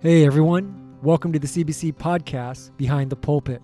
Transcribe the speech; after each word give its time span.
Hey 0.00 0.24
everyone, 0.24 0.96
welcome 1.02 1.32
to 1.32 1.40
the 1.40 1.48
CBC 1.48 1.92
podcast, 1.92 2.70
Behind 2.76 3.10
the 3.10 3.16
Pulpit. 3.16 3.60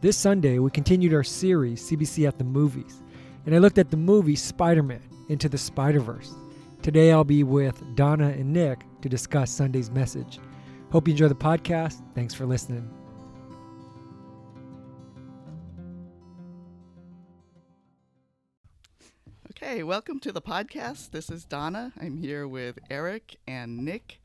This 0.00 0.16
Sunday, 0.16 0.58
we 0.58 0.70
continued 0.70 1.12
our 1.12 1.22
series, 1.22 1.82
CBC 1.86 2.26
at 2.26 2.38
the 2.38 2.44
Movies, 2.44 3.02
and 3.44 3.54
I 3.54 3.58
looked 3.58 3.76
at 3.76 3.90
the 3.90 3.96
movie 3.98 4.36
Spider 4.36 4.82
Man 4.82 5.02
Into 5.28 5.50
the 5.50 5.58
Spider 5.58 6.00
Verse. 6.00 6.32
Today, 6.80 7.12
I'll 7.12 7.24
be 7.24 7.44
with 7.44 7.82
Donna 7.94 8.28
and 8.28 8.54
Nick 8.54 8.84
to 9.02 9.10
discuss 9.10 9.50
Sunday's 9.50 9.90
message. 9.90 10.38
Hope 10.92 11.08
you 11.08 11.12
enjoy 11.12 11.28
the 11.28 11.34
podcast. 11.34 12.02
Thanks 12.14 12.32
for 12.32 12.46
listening. 12.46 12.88
Okay, 19.50 19.82
welcome 19.82 20.20
to 20.20 20.32
the 20.32 20.40
podcast. 20.40 21.10
This 21.10 21.28
is 21.28 21.44
Donna. 21.44 21.92
I'm 22.00 22.16
here 22.16 22.48
with 22.48 22.78
Erik 22.88 23.36
and 23.46 23.84
Nick, 23.84 24.22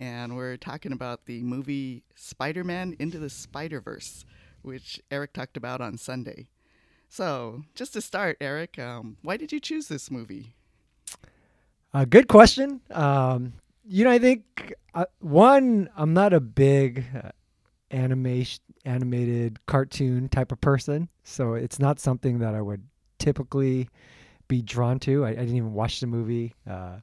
and 0.00 0.34
we're 0.34 0.56
talking 0.56 0.92
about 0.92 1.26
the 1.26 1.42
movie 1.42 2.02
Spider 2.16 2.64
Man 2.64 2.96
Into 2.98 3.18
the 3.18 3.30
Spider 3.30 3.80
Verse, 3.80 4.24
which 4.62 5.00
Erik 5.10 5.34
talked 5.34 5.56
about 5.56 5.80
on 5.80 5.98
Sunday. 5.98 6.48
So, 7.08 7.62
just 7.74 7.92
to 7.92 8.00
start, 8.00 8.38
Erik, 8.40 8.78
um, 8.78 9.16
why 9.22 9.36
did 9.36 9.52
you 9.52 9.60
choose 9.60 9.88
this 9.88 10.10
movie? 10.10 10.54
Uh, 11.92 12.04
good 12.04 12.28
question. 12.28 12.80
Um, 12.90 13.52
you 13.84 14.04
know, 14.04 14.10
I 14.10 14.18
think 14.18 14.74
uh, 14.94 15.06
one, 15.18 15.90
I'm 15.96 16.14
not 16.14 16.32
a 16.32 16.40
big 16.40 17.04
uh, 17.14 17.30
animation, 17.90 18.62
animated 18.84 19.58
cartoon 19.66 20.28
type 20.28 20.52
of 20.52 20.60
person, 20.60 21.08
so 21.24 21.54
it's 21.54 21.78
not 21.78 21.98
something 21.98 22.38
that 22.38 22.54
I 22.54 22.62
would 22.62 22.82
typically 23.18 23.88
be 24.46 24.62
drawn 24.62 24.98
to. 25.00 25.24
I, 25.24 25.30
I 25.30 25.34
didn't 25.34 25.56
even 25.56 25.74
watch 25.74 26.00
the 26.00 26.06
movie 26.06 26.54
uh, 26.68 26.98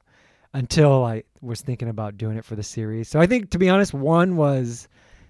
until 0.58 1.04
I 1.04 1.22
was 1.40 1.60
thinking 1.60 1.88
about 1.88 2.16
doing 2.18 2.36
it 2.36 2.44
for 2.44 2.56
the 2.56 2.62
series. 2.64 3.08
So 3.08 3.20
I 3.20 3.26
think, 3.26 3.50
to 3.50 3.58
be 3.58 3.68
honest, 3.68 3.94
one 3.94 4.36
was 4.36 4.88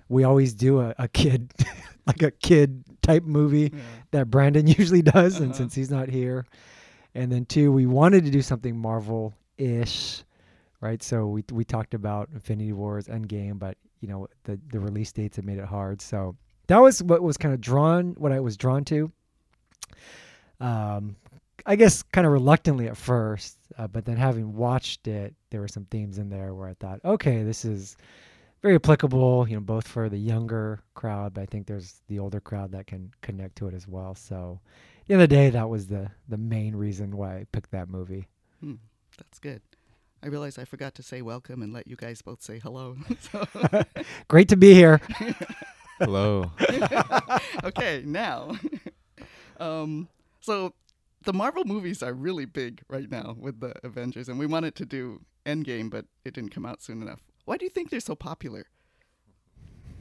we 0.09 0.25
always 0.25 0.55
do 0.55 0.81
a, 0.81 0.95
a 0.99 1.07
kid, 1.09 1.53
like 2.07 2.23
a 2.23 2.31
kid 2.31 2.83
type 3.03 3.25
movie 3.25 3.71
Yeah. 3.75 3.81
that 4.13 4.31
Brandon 4.31 4.67
usually 4.81 5.03
does, 5.03 5.37
and 5.39 5.51
Uh-huh. 5.51 5.59
since 5.59 5.75
he's 5.75 5.91
not 5.91 6.09
here, 6.09 6.47
and 7.15 7.31
then 7.31 7.45
two, 7.45 7.71
we 7.73 7.85
wanted 7.87 8.25
to 8.25 8.31
do 8.31 8.41
something 8.41 8.75
Marvel 8.77 9.35
ish, 9.59 10.25
right? 10.81 11.03
So 11.03 11.27
we 11.27 11.45
we 11.53 11.65
talked 11.65 11.93
about 11.95 12.31
Infinity 12.33 12.73
Wars, 12.73 13.07
Endgame, 13.09 13.59
but 13.59 13.77
you 14.01 14.09
know 14.09 14.29
the 14.45 14.59
the 14.73 14.81
release 14.81 15.13
dates 15.13 15.37
have 15.37 15.45
made 15.45 15.59
it 15.59 15.67
hard. 15.67 16.01
So 16.01 16.37
that 16.69 16.79
was 16.81 17.03
what 17.03 17.23
was 17.23 17.37
kind 17.37 17.53
of 17.53 17.61
drawn, 17.61 18.15
what 18.19 18.33
I 18.33 18.41
was 18.41 18.57
drawn 18.57 18.85
to. 18.87 19.13
Um, 20.61 21.17
I 21.69 21.77
guess 21.77 22.03
kind 22.03 22.27
of 22.27 22.33
reluctantly 22.33 22.89
at 22.89 22.97
first, 22.97 23.59
uh, 23.77 23.87
but 23.87 24.07
then 24.07 24.17
having 24.17 24.55
watched 24.55 25.07
it, 25.07 25.35
there 25.51 25.61
were 25.61 25.69
some 25.69 25.85
themes 25.85 26.17
in 26.17 26.31
there 26.31 26.55
where 26.55 26.67
I 26.67 26.73
thought, 26.73 27.01
okay, 27.05 27.43
this 27.43 27.63
is 27.67 27.95
very 28.63 28.75
applicable, 28.77 29.47
you 29.47 29.55
know, 29.55 29.61
both 29.61 29.87
for 29.87 30.09
the 30.09 30.17
younger 30.17 30.81
crowd, 30.95 31.35
but 31.35 31.43
I 31.43 31.47
think 31.47 31.67
there's 31.67 32.01
the 32.09 32.19
older 32.21 32.41
crowd 32.41 32.73
that 32.73 32.87
can 32.87 33.13
connect 33.21 33.57
to 33.57 33.69
it 33.69 33.75
as 33.75 33.87
well. 33.87 34.15
So, 34.15 34.59
at 35.03 35.07
the 35.09 35.13
end 35.13 35.23
of 35.23 35.29
the 35.29 35.37
day, 35.37 35.51
that 35.51 35.69
was 35.69 35.87
the 35.89 36.11
the 36.29 36.39
main 36.39 36.75
reason 36.75 37.15
why 37.15 37.37
I 37.37 37.47
picked 37.53 37.71
that 37.73 37.91
movie. 37.91 38.27
Hmm, 38.61 38.77
that's 39.19 39.39
good. 39.39 39.61
I 40.23 40.29
realized 40.29 40.59
I 40.59 40.65
forgot 40.65 40.95
to 40.95 41.03
say 41.03 41.21
welcome 41.21 41.63
and 41.63 41.73
let 41.75 41.87
you 41.87 41.97
guys 41.97 42.23
both 42.23 42.43
say 42.43 42.59
hello. 42.61 42.97
So- 43.21 43.47
Great 44.29 44.49
to 44.49 44.57
be 44.57 44.73
here. 44.73 45.03
Hello. 45.99 46.51
okay, 47.65 48.03
now, 48.07 48.57
um, 49.61 50.09
so 50.41 50.73
the 51.29 51.35
Marvel 51.35 51.67
movies 51.67 52.03
are 52.03 52.15
really 52.15 52.47
big 52.47 52.81
right 52.89 53.11
now 53.11 53.37
with 53.39 53.61
the 53.61 53.75
Avengers, 53.85 54.31
and 54.31 54.39
we 54.39 54.47
wanted 54.47 54.75
to 54.77 54.87
do 54.87 55.21
Endgame, 55.45 55.91
but 55.91 56.07
it 56.25 56.33
didn't 56.33 56.55
come 56.55 56.65
out 56.65 56.81
soon 56.81 57.03
enough. 57.03 57.21
Why 57.45 57.59
do 57.59 57.67
you 57.67 57.71
think 57.71 57.91
they're 57.91 58.01
so 58.01 58.15
popular? 58.15 58.65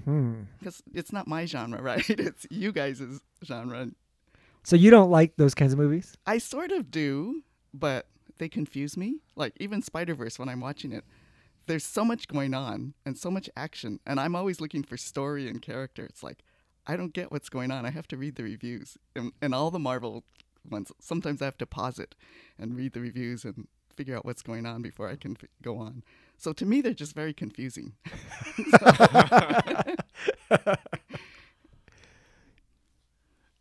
Hmm. 0.05 0.43
Because 0.57 0.81
it's 0.93 1.11
not 1.11 1.27
my 1.27 1.45
genre, 1.45 1.81
right? 1.91 2.09
It's 2.09 2.47
you 2.49 2.71
guys' 2.71 3.01
genre. 3.43 3.89
So 4.63 4.77
you 4.77 4.89
don't 4.89 5.11
like 5.11 5.35
those 5.35 5.53
kinds 5.53 5.73
of 5.73 5.79
movies? 5.79 6.15
I 6.25 6.37
sort 6.37 6.71
of 6.71 6.89
do, 6.91 7.43
but 7.73 8.07
they 8.37 8.47
confuse 8.47 8.95
me. 8.95 9.17
Like 9.35 9.51
even 9.59 9.81
Spider 9.81 10.15
Verse, 10.15 10.39
when 10.39 10.47
I'm 10.47 10.61
watching 10.61 10.93
it, 10.93 11.03
there's 11.65 11.85
so 11.85 12.05
much 12.05 12.29
going 12.29 12.53
on 12.53 12.93
and 13.05 13.17
so 13.17 13.29
much 13.29 13.49
action, 13.57 13.99
and 14.05 14.17
I'm 14.17 14.33
always 14.33 14.61
looking 14.61 14.81
for 14.81 14.95
story 14.95 15.49
and 15.49 15.61
character. 15.61 16.05
It's 16.05 16.23
like 16.23 16.45
I 16.87 16.95
don't 16.95 17.11
get 17.11 17.33
what's 17.33 17.49
going 17.49 17.69
on. 17.69 17.85
I 17.85 17.89
have 17.89 18.07
to 18.07 18.17
read 18.17 18.37
the 18.37 18.43
reviews, 18.43 18.97
and, 19.13 19.33
and 19.41 19.53
all 19.53 19.71
the 19.71 19.77
Marvel 19.77 20.23
ones. 20.69 20.91
Sometimes 20.99 21.41
I 21.41 21.45
have 21.45 21.57
to 21.59 21.65
pause 21.65 21.99
it 21.99 22.15
and 22.59 22.75
read 22.75 22.93
the 22.93 23.01
reviews 23.01 23.43
and 23.45 23.67
figure 23.95 24.15
out 24.15 24.25
what's 24.25 24.41
going 24.41 24.65
on 24.65 24.81
before 24.81 25.09
I 25.09 25.15
can 25.15 25.31
f- 25.41 25.49
go 25.61 25.77
on. 25.77 26.03
So 26.37 26.53
to 26.53 26.65
me, 26.65 26.81
they're 26.81 26.93
just 26.93 27.15
very 27.15 27.33
confusing. 27.33 27.93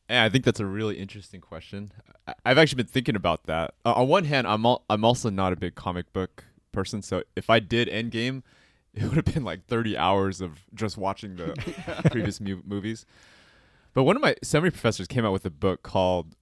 Yeah, 0.08 0.22
I 0.22 0.28
think 0.28 0.44
that's 0.44 0.60
a 0.60 0.66
really 0.66 0.98
interesting 0.98 1.40
question. 1.40 1.90
I- 2.28 2.34
I've 2.44 2.58
actually 2.58 2.76
been 2.76 2.86
thinking 2.92 3.16
about 3.16 3.44
that. 3.46 3.74
Uh, 3.84 3.92
on 3.94 4.06
one 4.08 4.24
hand, 4.24 4.46
I'm 4.46 4.64
al- 4.64 4.84
I'm 4.88 5.04
also 5.04 5.30
not 5.30 5.52
a 5.52 5.56
big 5.56 5.74
comic 5.74 6.12
book 6.12 6.44
person, 6.70 7.02
so 7.02 7.24
if 7.34 7.50
I 7.50 7.58
did 7.58 7.88
Endgame, 7.88 8.42
it 8.94 9.02
would 9.02 9.16
have 9.16 9.24
been 9.24 9.42
like 9.44 9.66
30 9.66 9.96
hours 9.96 10.40
of 10.40 10.60
just 10.74 10.96
watching 10.96 11.36
the 11.36 11.54
previous 12.12 12.40
mu- 12.40 12.62
movies. 12.64 13.04
But 13.94 14.04
one 14.04 14.14
of 14.14 14.22
my 14.22 14.36
seminary 14.42 14.70
professors 14.70 15.08
came 15.08 15.24
out 15.24 15.32
with 15.32 15.44
a 15.44 15.50
book 15.50 15.82
called 15.82 16.36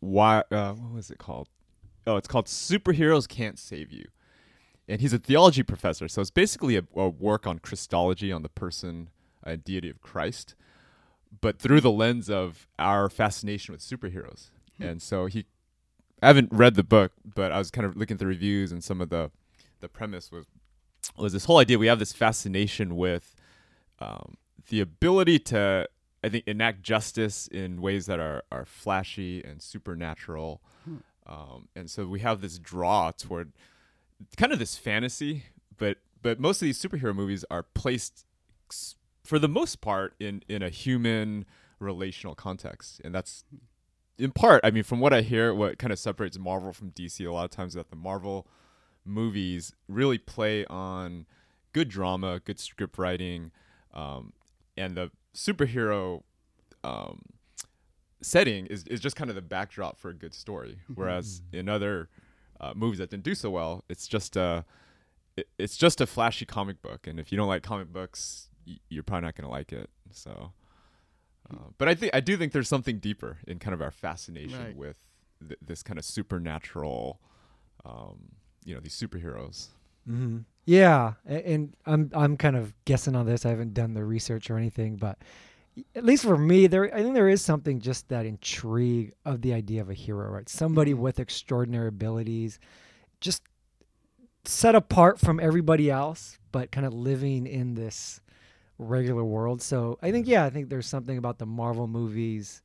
"Why?" 0.00 0.44
Uh, 0.50 0.72
what 0.72 0.94
was 0.94 1.10
it 1.10 1.18
called? 1.18 1.48
Oh, 2.06 2.16
it's 2.16 2.28
called 2.28 2.46
"Superheroes 2.46 3.28
Can't 3.28 3.58
Save 3.58 3.92
You," 3.92 4.06
and 4.88 5.00
he's 5.00 5.12
a 5.12 5.18
theology 5.18 5.62
professor, 5.62 6.08
so 6.08 6.20
it's 6.20 6.30
basically 6.30 6.76
a, 6.76 6.82
a 6.94 7.08
work 7.08 7.46
on 7.46 7.58
Christology, 7.58 8.32
on 8.32 8.42
the 8.42 8.48
person 8.48 9.10
and 9.44 9.64
deity 9.64 9.88
of 9.88 10.00
Christ 10.00 10.54
but 11.40 11.58
through 11.58 11.80
the 11.80 11.90
lens 11.90 12.30
of 12.30 12.66
our 12.78 13.08
fascination 13.08 13.72
with 13.72 13.80
superheroes. 13.80 14.50
And 14.80 15.02
so 15.02 15.26
he, 15.26 15.46
I 16.22 16.28
haven't 16.28 16.50
read 16.52 16.74
the 16.74 16.84
book, 16.84 17.12
but 17.24 17.52
I 17.52 17.58
was 17.58 17.70
kind 17.70 17.86
of 17.86 17.96
looking 17.96 18.14
at 18.14 18.18
the 18.18 18.26
reviews, 18.26 18.72
and 18.72 18.82
some 18.82 19.00
of 19.00 19.08
the, 19.08 19.30
the 19.80 19.88
premise 19.88 20.30
was, 20.30 20.46
was 21.16 21.32
this 21.32 21.46
whole 21.46 21.58
idea 21.58 21.78
we 21.78 21.88
have 21.88 21.98
this 21.98 22.12
fascination 22.12 22.96
with, 22.96 23.34
um, 23.98 24.36
the 24.68 24.80
ability 24.80 25.38
to, 25.40 25.88
I 26.22 26.28
think, 26.28 26.44
enact 26.46 26.82
justice 26.82 27.46
in 27.46 27.80
ways 27.80 28.06
that 28.06 28.18
are 28.20 28.42
are 28.50 28.64
flashy 28.64 29.42
and 29.42 29.62
supernatural, 29.62 30.62
um, 31.26 31.68
and 31.76 31.90
so 31.90 32.06
we 32.06 32.20
have 32.20 32.40
this 32.40 32.58
draw 32.58 33.10
toward 33.12 33.52
kind 34.36 34.52
of 34.52 34.58
this 34.58 34.76
fantasy, 34.76 35.44
but 35.76 35.98
but 36.20 36.40
most 36.40 36.60
of 36.60 36.66
these 36.66 36.80
superhero 36.80 37.14
movies 37.14 37.44
are 37.50 37.62
placed 37.62 38.24
for 39.24 39.38
the 39.38 39.48
most 39.48 39.80
part 39.80 40.14
in 40.18 40.42
in 40.48 40.62
a 40.62 40.70
human 40.70 41.44
relational 41.78 42.34
context. 42.34 43.00
And 43.04 43.14
that's 43.14 43.44
in 44.18 44.32
part 44.32 44.60
i 44.64 44.70
mean 44.70 44.82
from 44.82 45.00
what 45.00 45.12
i 45.12 45.20
hear 45.20 45.54
what 45.54 45.78
kind 45.78 45.92
of 45.92 45.98
separates 45.98 46.38
marvel 46.38 46.72
from 46.72 46.90
dc 46.90 47.24
a 47.24 47.32
lot 47.32 47.44
of 47.44 47.50
times 47.50 47.72
is 47.72 47.74
that 47.76 47.90
the 47.90 47.96
marvel 47.96 48.46
movies 49.04 49.72
really 49.88 50.18
play 50.18 50.66
on 50.66 51.24
good 51.72 51.88
drama 51.88 52.40
good 52.44 52.58
script 52.58 52.98
writing 52.98 53.50
um, 53.94 54.32
and 54.76 54.96
the 54.96 55.10
superhero 55.34 56.22
um, 56.84 57.22
setting 58.22 58.66
is, 58.66 58.84
is 58.84 59.00
just 59.00 59.16
kind 59.16 59.30
of 59.30 59.36
the 59.36 59.42
backdrop 59.42 59.98
for 59.98 60.10
a 60.10 60.14
good 60.14 60.34
story. 60.34 60.78
Whereas 60.94 61.42
in 61.52 61.68
other 61.68 62.08
uh, 62.60 62.72
movies 62.74 62.98
that 62.98 63.10
didn't 63.10 63.22
do 63.24 63.34
so 63.36 63.50
well 63.50 63.84
it's 63.88 64.08
just 64.08 64.36
a 64.36 64.64
it, 65.36 65.48
it's 65.58 65.76
just 65.76 66.00
a 66.00 66.06
flashy 66.06 66.44
comic 66.44 66.82
book. 66.82 67.06
And 67.06 67.20
if 67.20 67.30
you 67.30 67.38
don't 67.38 67.46
like 67.48 67.62
comic 67.62 67.92
books 67.92 68.48
y- 68.66 68.78
you're 68.88 69.04
probably 69.04 69.26
not 69.26 69.36
going 69.36 69.44
to 69.46 69.50
like 69.50 69.72
it. 69.72 69.88
So 70.10 70.52
uh, 71.50 71.56
but 71.78 71.88
i 71.88 71.94
think 71.94 72.14
i 72.14 72.20
do 72.20 72.36
think 72.36 72.52
there's 72.52 72.68
something 72.68 72.98
deeper 72.98 73.38
in 73.46 73.58
kind 73.58 73.72
of 73.74 73.80
our 73.80 73.90
fascination 73.90 74.58
Right. 74.64 74.76
with 74.76 74.96
th- 75.46 75.58
this 75.64 75.82
kind 75.82 75.98
of 75.98 76.04
supernatural 76.04 77.20
um, 77.86 78.32
you 78.64 78.74
know 78.74 78.80
these 78.80 78.94
superheroes 78.94 79.68
Mm-hmm. 80.08 80.38
Yeah, 80.64 81.14
and 81.24 81.74
I'm 81.86 82.10
I'm 82.14 82.36
kind 82.36 82.56
of 82.56 82.74
guessing 82.84 83.16
on 83.16 83.24
this. 83.26 83.46
I 83.46 83.50
haven't 83.50 83.72
done 83.74 83.94
the 83.94 84.04
research 84.04 84.50
or 84.50 84.56
anything, 84.58 84.96
but 84.96 85.18
at 85.94 86.04
least 86.04 86.24
for 86.24 86.36
me, 86.36 86.66
there 86.66 86.94
I 86.94 87.02
think 87.02 87.14
there 87.14 87.28
is 87.28 87.40
something 87.40 87.80
just 87.80 88.08
that 88.08 88.26
intrigue 88.26 89.12
of 89.24 89.40
the 89.42 89.54
idea 89.54 89.80
of 89.80 89.88
a 89.88 89.94
hero, 89.94 90.28
right? 90.30 90.48
Somebody 90.48 90.92
Mhm. 90.92 90.98
with 90.98 91.20
extraordinary 91.20 91.88
abilities, 91.88 92.58
just 93.20 93.42
set 94.44 94.74
apart 94.74 95.18
from 95.18 95.40
everybody 95.40 95.90
else, 95.90 96.38
but 96.52 96.70
kind 96.70 96.86
of 96.86 96.92
living 96.94 97.46
in 97.46 97.74
this 97.74 98.20
regular 98.78 99.24
world. 99.24 99.60
So 99.62 99.98
I 100.02 100.10
think 100.10 100.26
yeah, 100.26 100.44
I 100.44 100.50
think 100.50 100.68
there's 100.68 100.86
something 100.86 101.18
about 101.18 101.38
the 101.38 101.46
Marvel 101.46 101.86
movies 101.88 102.62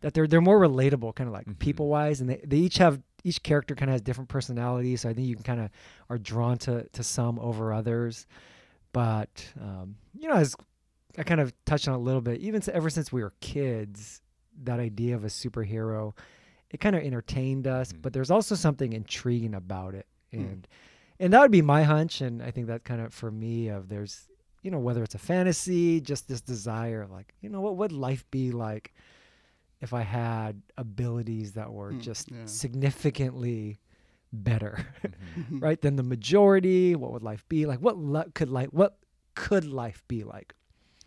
that 0.00 0.14
they're 0.14 0.26
they're 0.26 0.40
more 0.40 0.60
relatable, 0.60 1.14
kind 1.14 1.28
of 1.28 1.32
like 1.34 1.46
Mhm. 1.46 1.58
people 1.58 1.88
wise, 1.88 2.20
and 2.20 2.28
they, 2.30 2.40
they 2.44 2.58
each 2.58 2.78
have 2.78 3.00
each 3.24 3.42
character 3.42 3.74
kind 3.74 3.90
of 3.90 3.94
has 3.94 4.00
different 4.02 4.28
personalities. 4.28 5.02
So 5.02 5.08
I 5.08 5.14
think 5.14 5.26
you 5.26 5.34
can 5.34 5.44
kind 5.44 5.60
of 5.60 5.70
are 6.08 6.18
drawn 6.18 6.58
to 6.58 6.84
to 6.92 7.02
some 7.02 7.38
over 7.38 7.72
others. 7.72 8.26
But 8.92 9.46
um, 9.60 9.96
you 10.18 10.28
know, 10.28 10.36
as 10.36 10.56
I 11.16 11.22
kind 11.22 11.40
of 11.40 11.52
touched 11.64 11.88
on 11.88 11.94
a 11.94 11.98
little 11.98 12.20
bit, 12.20 12.40
even 12.40 12.62
ever 12.72 12.90
since 12.90 13.12
we 13.12 13.22
were 13.22 13.32
kids, 13.40 14.20
that 14.64 14.80
idea 14.80 15.14
of 15.14 15.24
a 15.24 15.28
superhero, 15.28 16.14
it 16.70 16.80
kind 16.80 16.96
of 16.96 17.02
entertained 17.02 17.66
us. 17.66 17.92
Mhm. 17.92 18.02
But 18.02 18.12
there's 18.12 18.30
also 18.30 18.54
something 18.54 18.92
intriguing 18.92 19.54
about 19.54 19.94
it, 19.94 20.06
Hmm. 20.32 20.40
and 20.40 20.68
and 21.20 21.32
that 21.32 21.40
would 21.40 21.50
be 21.50 21.62
my 21.62 21.82
hunch. 21.82 22.20
And 22.20 22.42
I 22.42 22.50
think 22.50 22.68
that 22.68 22.84
kind 22.84 23.00
of 23.00 23.12
for 23.12 23.30
me 23.30 23.68
of 23.68 23.88
there's 23.88 24.28
you 24.62 24.72
know, 24.72 24.78
whether 24.80 25.04
it's 25.04 25.14
a 25.14 25.18
fantasy, 25.18 26.00
just 26.00 26.26
this 26.26 26.40
desire 26.40 27.06
like, 27.06 27.32
you 27.40 27.48
know, 27.48 27.60
what 27.60 27.76
would 27.76 27.92
life 27.92 28.28
be 28.32 28.50
like 28.50 28.92
if 29.80 29.92
I 29.92 30.02
had 30.02 30.62
abilities 30.76 31.52
that 31.52 31.72
were 31.72 31.92
Mm, 31.94 32.00
just 32.00 32.30
yeah. 32.30 32.44
significantly 32.46 33.78
better, 34.32 34.78
Mhm. 35.38 35.62
right? 35.62 35.80
Than 35.80 35.96
the 35.96 36.02
majority. 36.02 36.94
What 36.94 37.12
would 37.12 37.22
life 37.22 37.44
be 37.48 37.66
like? 37.66 37.80
What 37.80 37.96
li- 37.98 38.30
could 38.34 38.48
life 38.50 38.68
what 38.72 38.98
could 39.34 39.64
life 39.64 40.02
be 40.08 40.24
like 40.24 40.54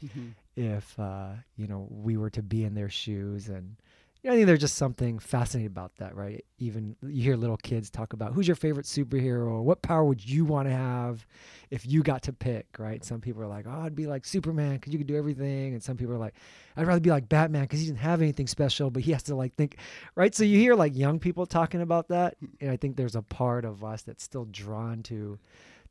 Mhm. 0.03 0.33
if 0.55 0.97
uh, 0.99 1.33
you 1.57 1.67
know 1.67 1.87
we 1.89 2.17
were 2.17 2.29
to 2.31 2.41
be 2.41 2.63
in 2.63 2.73
their 2.75 2.89
shoes 2.89 3.49
and 3.49 3.65
you 3.65 3.67
know, 3.67 3.90
I 4.23 4.29
think 4.35 4.45
there's 4.45 4.59
just 4.59 4.75
something 4.75 5.17
fascinating 5.17 5.65
about 5.65 5.95
that, 5.97 6.15
right? 6.15 6.45
Even 6.59 6.95
you 7.01 7.23
hear 7.23 7.35
little 7.35 7.57
kids 7.57 7.89
talk 7.89 8.13
about 8.13 8.33
who's 8.33 8.47
your 8.47 8.55
favorite 8.55 8.85
superhero 8.85 9.63
what 9.63 9.81
power 9.81 10.03
would 10.05 10.23
you 10.27 10.45
want 10.45 10.67
to 10.67 10.73
have 10.75 11.25
if 11.71 11.87
you 11.87 12.03
got 12.03 12.21
to 12.23 12.33
pick, 12.33 12.67
right? 12.77 13.03
Some 13.03 13.19
people 13.19 13.41
are 13.41 13.47
like, 13.47 13.65
oh, 13.67 13.81
I'd 13.81 13.95
be 13.95 14.05
like 14.05 14.25
Superman 14.25 14.73
because 14.75 14.93
you 14.93 14.99
could 14.99 15.07
do 15.07 15.15
everything. 15.17 15.73
And 15.73 15.81
some 15.81 15.97
people 15.97 16.13
are 16.13 16.19
like, 16.19 16.35
I'd 16.77 16.85
rather 16.85 16.99
be 16.99 17.09
like 17.09 17.29
Batman 17.29 17.63
because 17.63 17.79
he 17.79 17.87
didn't 17.87 17.97
have 17.99 18.21
anything 18.21 18.45
special, 18.45 18.91
but 18.91 19.01
he 19.01 19.11
has 19.11 19.23
to 19.23 19.35
like 19.35 19.55
think, 19.55 19.77
right? 20.15 20.35
So 20.35 20.43
you 20.43 20.57
hear 20.59 20.75
like 20.75 20.95
young 20.95 21.17
people 21.19 21.47
talking 21.47 21.81
about 21.81 22.09
that. 22.09 22.35
And 22.59 22.69
I 22.69 22.77
think 22.77 22.97
there's 22.97 23.15
a 23.15 23.23
part 23.23 23.65
of 23.65 23.83
us 23.83 24.03
that's 24.03 24.23
still 24.23 24.45
drawn 24.45 25.01
to 25.03 25.39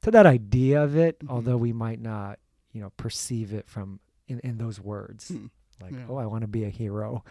to 0.03 0.11
that 0.13 0.25
idea 0.27 0.83
of 0.83 0.97
it, 0.97 1.19
Mhm. 1.19 1.29
although 1.31 1.57
we 1.57 1.73
might 1.73 2.01
not, 2.01 2.39
you 2.73 2.81
know, 2.81 2.91
perceive 2.97 3.53
it 3.53 3.69
from 3.69 3.99
in, 4.29 4.39
in 4.41 4.57
those 4.59 4.81
words. 4.81 5.29
Hmm. 5.29 5.47
Like, 5.81 5.93
Yeah. 5.93 6.07
oh, 6.09 6.17
I 6.17 6.27
want 6.27 6.43
to 6.43 6.49
be 6.49 6.65
a 6.65 6.69
hero. 6.71 7.25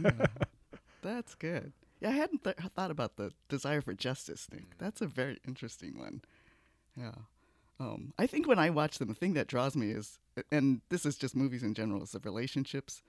Yeah. 0.00 0.26
That's 1.02 1.34
good. 1.34 1.72
Yeah, 2.00 2.10
I 2.10 2.12
hadn't 2.12 2.44
th- 2.44 2.56
thought 2.74 2.90
about 2.90 3.16
the 3.16 3.32
desire 3.48 3.80
for 3.80 3.92
justice, 3.94 4.46
thing. 4.46 4.66
That's 4.78 5.00
a 5.00 5.06
very 5.06 5.38
interesting 5.46 5.98
one. 5.98 6.22
Yeah. 6.96 7.12
Um, 7.80 8.12
I 8.18 8.26
think 8.26 8.46
when 8.48 8.58
I 8.58 8.70
watch 8.70 8.98
them, 8.98 9.08
the 9.08 9.14
thing 9.14 9.34
that 9.34 9.46
draws 9.46 9.76
me 9.76 9.90
is, 9.90 10.18
and 10.50 10.80
this 10.90 11.06
is 11.06 11.16
just 11.16 11.36
movies 11.36 11.62
in 11.62 11.74
general, 11.74 12.02
is 12.02 12.12
the 12.12 12.18
relationships 12.20 13.02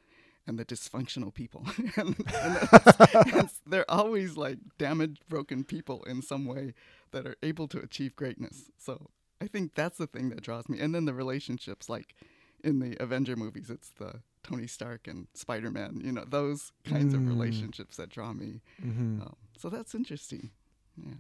and 0.48 0.58
the 0.58 0.66
dysfunctional 0.66 1.34
people. 1.34 1.66
and, 1.98 2.16
and 2.36 3.50
they're 3.68 3.90
always 3.90 4.38
like 4.38 4.58
damaged, 4.78 5.24
broken 5.28 5.64
people 5.64 6.04
in 6.04 6.22
some 6.22 6.46
way 6.46 6.74
that 7.12 7.26
are 7.28 7.36
able 7.44 7.68
to 7.68 7.80
achieve 7.80 8.16
greatness. 8.16 8.72
So 8.78 9.10
I 9.42 9.48
think 9.48 9.74
that's 9.76 9.98
the 9.98 10.08
thing 10.08 10.30
that 10.30 10.42
draws 10.42 10.70
me. 10.70 10.80
And 10.80 10.94
then 10.94 11.06
the 11.06 11.14
relationships, 11.14 11.90
like 11.90 12.16
in 12.64 12.80
the 12.80 12.96
Avenger 13.02 13.36
movies, 13.36 13.70
it's 13.70 13.90
the 13.90 14.22
Tony 14.44 14.68
Stark 14.68 15.08
and 15.08 15.28
Spider 15.34 15.70
Man, 15.72 16.02
you 16.04 16.12
know, 16.12 16.26
those 16.26 16.72
kinds 16.86 17.14
of 17.14 17.22
Mm. 17.22 17.28
relationships 17.28 17.98
that 17.98 18.10
draw 18.10 18.34
me. 18.34 18.62
hmm 18.82 19.22
Um, 19.22 19.36
so 19.58 19.70
that's 19.70 19.94
interesting. 19.94 20.52
Yeah. 20.98 21.14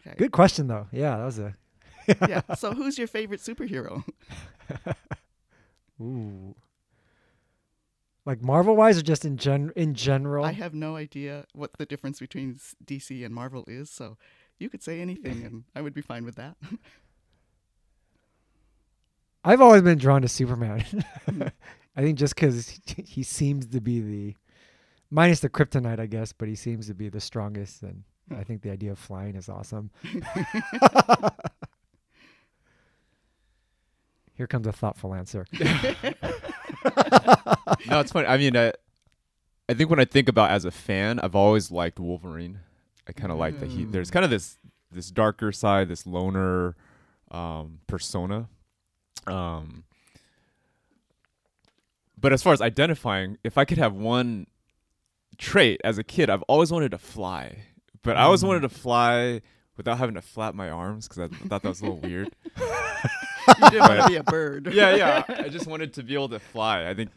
Okay. 0.00 0.16
Good 0.16 0.32
question, 0.32 0.66
though. 0.66 0.88
Yeah, 0.92 1.16
that 1.16 1.24
was 1.24 1.38
a. 1.38 1.54
yeah. 2.28 2.42
So 2.56 2.72
who's 2.72 2.98
your 2.98 3.06
favorite 3.06 3.40
superhero? 3.40 4.04
Ooh. 6.00 6.54
Like 8.26 8.42
Marvel 8.42 8.76
wise, 8.76 8.98
or 8.98 9.02
just 9.02 9.24
in 9.24 9.36
gen 9.38 9.72
in 9.76 9.94
general? 9.94 10.44
I 10.44 10.52
have 10.52 10.74
no 10.74 10.96
idea 10.96 11.46
what 11.54 11.72
the 11.78 11.86
difference 11.86 12.20
between 12.20 12.58
DC 12.84 13.24
and 13.24 13.34
Marvel 13.34 13.64
is, 13.66 13.90
so 13.90 14.16
you 14.58 14.68
could 14.68 14.82
say 14.82 15.00
anything 15.00 15.42
and 15.44 15.64
I 15.74 15.80
would 15.82 15.94
be 15.94 16.02
fine 16.02 16.24
with 16.24 16.36
that. 16.36 16.56
I've 19.42 19.60
always 19.62 19.82
been 19.82 19.98
drawn 19.98 20.20
to 20.22 20.28
Superman. 20.28 20.84
I 22.00 22.02
think 22.02 22.18
just 22.18 22.34
because 22.34 22.80
he 23.04 23.22
seems 23.22 23.66
to 23.66 23.78
be 23.78 24.00
the, 24.00 24.34
minus 25.10 25.40
the 25.40 25.50
kryptonite, 25.50 26.00
I 26.00 26.06
guess, 26.06 26.32
but 26.32 26.48
he 26.48 26.54
seems 26.54 26.86
to 26.86 26.94
be 26.94 27.10
the 27.10 27.20
strongest, 27.20 27.82
and 27.82 28.04
I 28.34 28.42
think 28.42 28.62
the 28.62 28.70
idea 28.70 28.92
of 28.92 28.98
flying 28.98 29.36
is 29.36 29.50
awesome. 29.50 29.90
Here 34.34 34.46
comes 34.46 34.66
a 34.66 34.72
thoughtful 34.72 35.12
answer. 35.12 35.44
no, 35.60 35.68
it's 38.00 38.12
funny. 38.12 38.28
I 38.28 38.38
mean, 38.38 38.56
I, 38.56 38.72
I 39.68 39.74
think 39.74 39.90
when 39.90 40.00
I 40.00 40.06
think 40.06 40.30
about 40.30 40.50
as 40.52 40.64
a 40.64 40.70
fan, 40.70 41.20
I've 41.20 41.36
always 41.36 41.70
liked 41.70 42.00
Wolverine. 42.00 42.60
I 43.06 43.12
kind 43.12 43.30
of 43.30 43.36
like 43.36 43.60
that 43.60 43.68
he. 43.68 43.84
There's 43.84 44.10
kind 44.10 44.24
of 44.24 44.30
this 44.30 44.56
this 44.90 45.10
darker 45.10 45.52
side, 45.52 45.88
this 45.88 46.06
loner 46.06 46.76
um, 47.30 47.80
persona. 47.86 48.48
Um, 49.26 49.84
but 52.20 52.32
as 52.32 52.42
far 52.42 52.52
as 52.52 52.60
identifying, 52.60 53.38
if 53.44 53.56
I 53.58 53.64
could 53.64 53.78
have 53.78 53.94
one 53.94 54.46
trait 55.38 55.80
as 55.84 55.98
a 55.98 56.04
kid, 56.04 56.28
I've 56.30 56.42
always 56.42 56.70
wanted 56.70 56.90
to 56.90 56.98
fly. 56.98 57.64
But 58.02 58.16
I 58.16 58.22
always 58.22 58.42
Mm. 58.42 58.48
wanted 58.48 58.60
to 58.60 58.68
fly 58.68 59.40
without 59.76 59.98
having 59.98 60.14
to 60.14 60.22
flap 60.22 60.54
my 60.54 60.68
arms 60.68 61.08
because 61.08 61.18
I 61.30 61.46
thought 61.48 61.62
that 61.62 61.68
was 61.68 61.80
a 61.80 61.84
little 61.84 62.00
weird. 62.00 62.34
you 62.56 63.70
didn't 63.70 63.80
want 63.88 64.02
to 64.02 64.08
be 64.08 64.16
a 64.16 64.22
bird. 64.22 64.68
yeah, 64.72 64.94
yeah. 64.94 65.24
I 65.28 65.48
just 65.48 65.66
wanted 65.66 65.94
to 65.94 66.02
be 66.02 66.14
able 66.14 66.28
to 66.30 66.38
fly. 66.38 66.88
I 66.88 66.94
think 66.94 67.10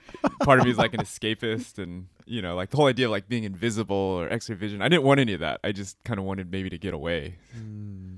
part 0.43 0.59
of 0.59 0.65
me 0.65 0.71
is 0.71 0.77
like 0.77 0.93
an 0.93 1.01
escapist, 1.01 1.77
and 1.81 2.07
you 2.25 2.41
know, 2.41 2.55
like 2.55 2.69
the 2.69 2.77
whole 2.77 2.87
idea 2.87 3.05
of 3.07 3.11
like 3.11 3.27
being 3.27 3.43
invisible 3.43 3.95
or 3.95 4.29
extra 4.31 4.55
vision. 4.55 4.81
I 4.81 4.87
didn't 4.87 5.03
want 5.03 5.19
any 5.19 5.33
of 5.33 5.41
that. 5.41 5.59
I 5.63 5.71
just 5.73 6.01
kind 6.05 6.19
of 6.19 6.25
wanted 6.25 6.49
maybe 6.51 6.69
to 6.69 6.77
get 6.77 6.93
away. 6.93 7.35
Hmm. 7.53 8.15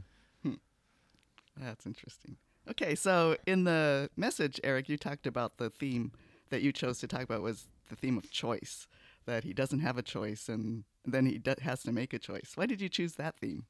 That's 1.58 1.86
interesting. 1.86 2.36
Okay, 2.70 2.96
so 2.96 3.38
in 3.46 3.64
the 3.64 4.10
message, 4.18 4.60
Erik, 4.64 4.90
you 4.90 4.98
talked 4.98 5.26
about 5.28 5.58
the 5.58 5.70
theme 5.70 6.12
that 6.56 6.62
you 6.62 6.72
chose 6.72 7.00
to 7.00 7.08
talk 7.08 7.22
about 7.24 7.42
was 7.42 7.68
the 7.90 7.98
theme 7.98 8.18
of 8.18 8.32
choice, 8.32 8.88
that 9.26 9.44
he 9.44 9.52
doesn't 9.54 9.80
have 9.80 9.98
a 9.98 10.02
choice 10.02 10.48
and 10.48 10.86
then 11.04 11.26
he 11.26 11.42
has 11.62 11.84
to 11.84 11.92
make 11.92 12.14
a 12.14 12.20
choice. 12.20 12.54
Why 12.56 12.66
did 12.66 12.80
you 12.80 12.88
choose 12.88 13.16
that 13.16 13.36
theme? 13.38 13.66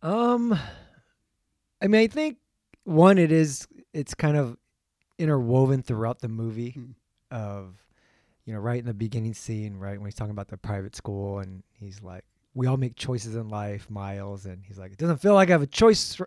Um, 0.00 0.58
I 1.82 1.86
mean, 1.86 2.00
I 2.00 2.06
think 2.06 2.38
one, 2.84 3.18
it 3.18 3.30
is 3.30 3.68
it's 3.92 4.14
kind 4.14 4.38
of 4.38 4.56
interwoven 5.18 5.82
throughout 5.82 6.20
the 6.20 6.28
movie 6.28 6.70
Hmm. 6.70 6.92
of, 7.30 7.74
you 8.46 8.54
know, 8.54 8.60
right 8.60 8.78
in 8.78 8.86
the 8.86 8.94
beginning 8.94 9.34
scene, 9.34 9.76
right 9.76 9.98
when 9.98 10.06
he's 10.06 10.14
talking 10.14 10.30
about 10.30 10.48
the 10.48 10.56
private 10.56 10.96
school, 10.96 11.40
and 11.40 11.62
he's 11.78 12.00
like, 12.02 12.24
"We 12.54 12.66
all 12.66 12.78
make 12.78 12.96
choices 12.96 13.34
in 13.36 13.50
life, 13.50 13.90
Miles," 13.90 14.46
and 14.46 14.64
he's 14.64 14.78
like, 14.78 14.92
"It 14.92 14.98
doesn't 14.98 15.18
feel 15.18 15.34
like 15.34 15.50
I 15.50 15.52
have 15.52 15.62
a 15.62 15.66
choice," 15.66 16.18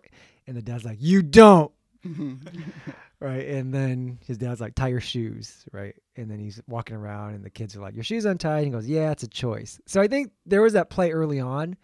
and 0.46 0.56
the 0.56 0.62
dad's 0.62 0.84
like, 0.84 0.98
"You 1.00 1.22
don't." 1.22 1.72
right? 3.20 3.46
And 3.46 3.72
then 3.72 4.18
his 4.26 4.38
dad's 4.38 4.60
like, 4.60 4.74
tie 4.74 4.88
your 4.88 5.00
shoes, 5.00 5.64
right? 5.72 5.94
And 6.16 6.30
then 6.30 6.38
he's 6.38 6.60
walking 6.66 6.96
around, 6.96 7.34
and 7.34 7.44
the 7.44 7.50
kids 7.50 7.76
are 7.76 7.80
like, 7.80 7.94
your 7.94 8.04
shoes 8.04 8.24
untied. 8.24 8.64
And 8.64 8.66
he 8.66 8.70
goes, 8.72 8.86
yeah, 8.88 9.10
it's 9.12 9.22
a 9.22 9.28
choice. 9.28 9.80
So 9.86 10.00
I 10.00 10.08
think 10.08 10.32
there 10.46 10.62
was 10.62 10.72
that 10.72 10.90
play 10.90 11.12
early 11.12 11.38
on, 11.40 11.76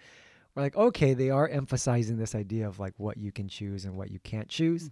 where 0.54 0.64
like, 0.64 0.76
okay, 0.76 1.14
they 1.14 1.30
are 1.30 1.46
emphasizing 1.48 2.16
this 2.16 2.34
idea 2.34 2.66
of 2.66 2.78
like 2.78 2.94
what 2.96 3.18
you 3.18 3.30
can 3.32 3.48
choose 3.48 3.84
and 3.84 3.96
what 3.96 4.10
you 4.10 4.18
can't 4.20 4.48
choose. 4.48 4.90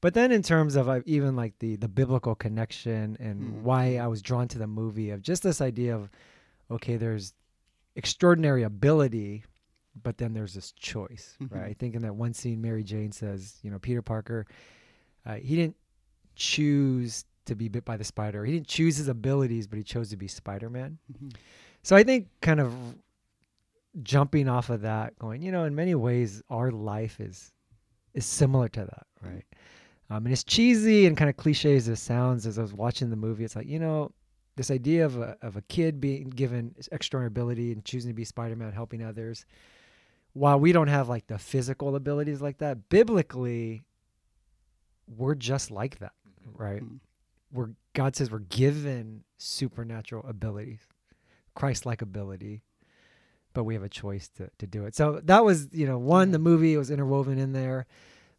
But 0.00 0.14
then 0.14 0.30
in 0.30 0.42
terms 0.42 0.76
of 0.76 0.88
uh, 0.88 1.00
even 1.06 1.34
like 1.36 1.58
the 1.58 1.76
the 1.76 1.88
biblical 1.88 2.34
connection 2.34 3.16
and 3.18 3.40
Mm. 3.40 3.62
why 3.62 3.96
I 3.96 4.06
was 4.08 4.20
drawn 4.22 4.46
to 4.48 4.58
the 4.58 4.66
movie 4.66 5.08
of 5.10 5.22
just 5.22 5.42
this 5.42 5.60
idea 5.62 5.96
of, 5.96 6.10
okay, 6.70 6.96
there's 6.98 7.32
extraordinary 7.96 8.62
ability. 8.62 9.44
But 10.02 10.18
then 10.18 10.32
there's 10.34 10.54
this 10.54 10.72
choice, 10.72 11.36
Mhm. 11.40 11.52
right? 11.52 11.64
I 11.70 11.72
think 11.72 11.94
in 11.94 12.02
that 12.02 12.16
one 12.16 12.34
scene, 12.34 12.60
Mary 12.60 12.82
Jane 12.82 13.12
says, 13.12 13.58
you 13.62 13.70
know, 13.70 13.78
Peter 13.78 14.02
Parker, 14.02 14.44
uh, 15.26 15.34
he 15.34 15.56
didn't 15.56 15.76
choose 16.36 17.24
to 17.46 17.54
be 17.54 17.68
bit 17.68 17.84
by 17.84 17.96
the 17.96 18.04
spider. 18.04 18.44
He 18.44 18.52
didn't 18.52 18.68
choose 18.68 18.96
his 18.96 19.08
abilities, 19.08 19.66
but 19.66 19.76
he 19.76 19.82
chose 19.84 20.10
to 20.10 20.16
be 20.16 20.28
Spider 20.28 20.70
Man. 20.70 20.98
Mhm. 21.12 21.34
So 21.82 21.94
I 21.94 22.02
think 22.02 22.28
kind 22.40 22.60
of 22.60 22.74
jumping 24.02 24.48
off 24.48 24.70
of 24.70 24.80
that, 24.82 25.18
going, 25.18 25.42
you 25.42 25.52
know, 25.52 25.64
in 25.64 25.74
many 25.74 25.94
ways, 25.94 26.42
our 26.50 26.70
life 26.70 27.20
is 27.20 27.52
is 28.14 28.24
similar 28.24 28.68
to 28.68 28.80
that, 28.80 29.06
right? 29.22 29.44
Um, 30.10 30.26
and 30.26 30.32
as 30.32 30.44
cheesy 30.44 31.06
and 31.06 31.16
kind 31.16 31.28
of 31.28 31.36
cliche 31.36 31.76
as 31.76 31.88
it 31.88 31.96
sounds, 31.96 32.46
as 32.46 32.58
I 32.58 32.62
was 32.62 32.72
watching 32.72 33.10
the 33.10 33.16
movie, 33.16 33.44
it's 33.44 33.56
like 33.56 33.66
you 33.66 33.78
know, 33.78 34.12
this 34.56 34.70
idea 34.70 35.04
of 35.04 35.16
a 35.18 35.36
of 35.42 35.56
a 35.56 35.62
kid 35.62 36.00
being 36.00 36.30
given 36.30 36.74
extraordinary 36.92 37.28
ability 37.28 37.72
and 37.72 37.84
choosing 37.84 38.10
to 38.10 38.14
be 38.14 38.24
Spider 38.24 38.56
Man, 38.56 38.72
helping 38.72 39.02
others. 39.02 39.44
While 40.32 40.58
we 40.58 40.72
don't 40.72 40.88
have 40.88 41.08
like 41.08 41.26
the 41.28 41.38
physical 41.38 41.94
abilities 41.94 42.40
like 42.42 42.58
that, 42.58 42.88
biblically, 42.88 43.84
we're 45.08 45.34
just 45.34 45.70
like 45.70 45.98
that, 45.98 46.12
right? 46.54 46.82
Mhm. 46.82 47.00
We're 47.52 47.70
God 47.94 48.16
says 48.16 48.30
we're 48.30 48.40
given 48.40 49.22
supernatural 49.36 50.24
abilities, 50.26 50.80
Christ-like 51.54 52.02
ability, 52.02 52.62
but 53.52 53.64
we 53.64 53.74
have 53.74 53.82
a 53.84 53.88
choice 53.88 54.28
to 54.30 54.50
to 54.58 54.66
do 54.66 54.84
it. 54.86 54.94
So 54.94 55.20
that 55.24 55.44
was, 55.44 55.68
you 55.72 55.86
know, 55.86 55.98
one 55.98 56.30
the 56.32 56.38
movie 56.38 56.76
was 56.76 56.90
interwoven 56.90 57.38
in 57.38 57.52
there, 57.52 57.86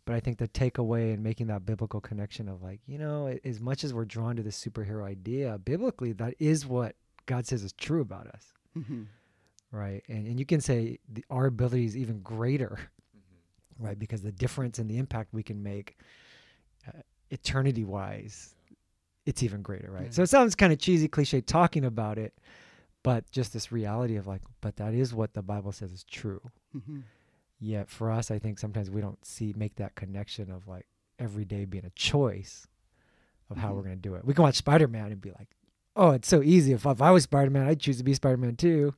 but 0.06 0.16
I 0.16 0.20
think 0.20 0.38
the 0.38 0.48
takeaway 0.50 1.14
and 1.14 1.24
making 1.24 1.48
that 1.48 1.66
biblical 1.66 2.02
connection 2.02 2.50
of 2.50 2.62
like, 2.62 2.82
you 2.86 2.98
know, 2.98 3.28
as 3.46 3.60
much 3.62 3.84
as 3.84 3.94
we're 3.94 4.06
drawn 4.06 4.36
to 4.36 4.44
the 4.44 4.50
superhero 4.50 5.06
idea, 5.06 5.58
biblically 5.58 6.12
that 6.14 6.36
is 6.40 6.66
what 6.66 6.96
God 7.26 7.48
says 7.48 7.64
is 7.64 7.72
true 7.74 8.02
about 8.02 8.28
us, 8.28 8.54
Mhm. 8.78 9.08
right? 9.72 10.04
And 10.10 10.28
and 10.28 10.38
you 10.40 10.46
can 10.46 10.60
say 10.60 11.00
the, 11.08 11.24
our 11.30 11.46
ability 11.46 11.86
is 11.86 11.96
even 11.96 12.20
greater, 12.22 12.78
right? 13.80 13.98
Because 13.98 14.22
the 14.24 14.32
difference 14.34 14.78
and 14.80 14.90
the 14.90 14.98
impact 14.98 15.34
we 15.34 15.44
can 15.44 15.64
make, 15.64 15.98
uh, 16.88 16.92
eternity 17.32 17.84
wise, 17.84 18.56
it's 19.26 19.42
even 19.44 19.62
greater, 19.62 19.92
right? 19.92 20.06
Yeah. 20.06 20.12
So 20.12 20.24
it 20.24 20.30
sounds 20.30 20.56
kind 20.56 20.72
of 20.74 20.80
cheesy, 20.80 21.08
cliche 21.08 21.42
talking 21.42 21.84
about 21.86 22.18
it, 22.18 22.34
but 23.04 23.30
just 23.32 23.54
this 23.54 23.72
reality 23.72 24.16
of 24.18 24.28
like, 24.28 24.42
but 24.62 24.76
that 24.78 24.94
is 24.94 25.14
what 25.14 25.34
the 25.34 25.42
Bible 25.42 25.72
says 25.72 25.92
is 25.92 26.04
true. 26.04 26.42
Mhm. 26.76 27.04
Yet 27.60 27.90
for 27.90 28.12
us, 28.12 28.30
I 28.32 28.38
think 28.40 28.60
sometimes 28.60 28.90
we 28.92 29.02
don't 29.02 29.24
see 29.26 29.54
make 29.56 29.76
that 29.76 29.96
connection 29.96 30.52
of 30.52 30.68
like, 30.68 30.86
every 31.18 31.46
day 31.46 31.64
being 31.66 31.86
a 31.86 31.90
choice 31.92 32.68
of 33.50 33.56
how 33.58 33.72
Mhm. 33.72 33.76
we're 33.76 33.84
going 33.84 33.96
to 33.96 34.02
do 34.02 34.16
it. 34.16 34.26
We 34.26 34.34
can 34.34 34.44
watch 34.44 34.56
Spider 34.56 34.88
Man 34.88 35.12
and 35.14 35.22
be 35.22 35.32
like, 35.32 35.48
oh, 35.96 36.12
it's 36.12 36.28
so 36.28 36.44
easy. 36.44 36.74
If, 36.74 36.86
if 36.86 37.02
I 37.02 37.12
was 37.12 37.24
Spider 37.24 37.50
Man, 37.50 37.66
I'd 37.68 37.80
choose 37.80 37.98
to 38.00 38.04
be 38.04 38.14
Spider 38.14 38.36
Man 38.38 38.56
too. 38.58 38.94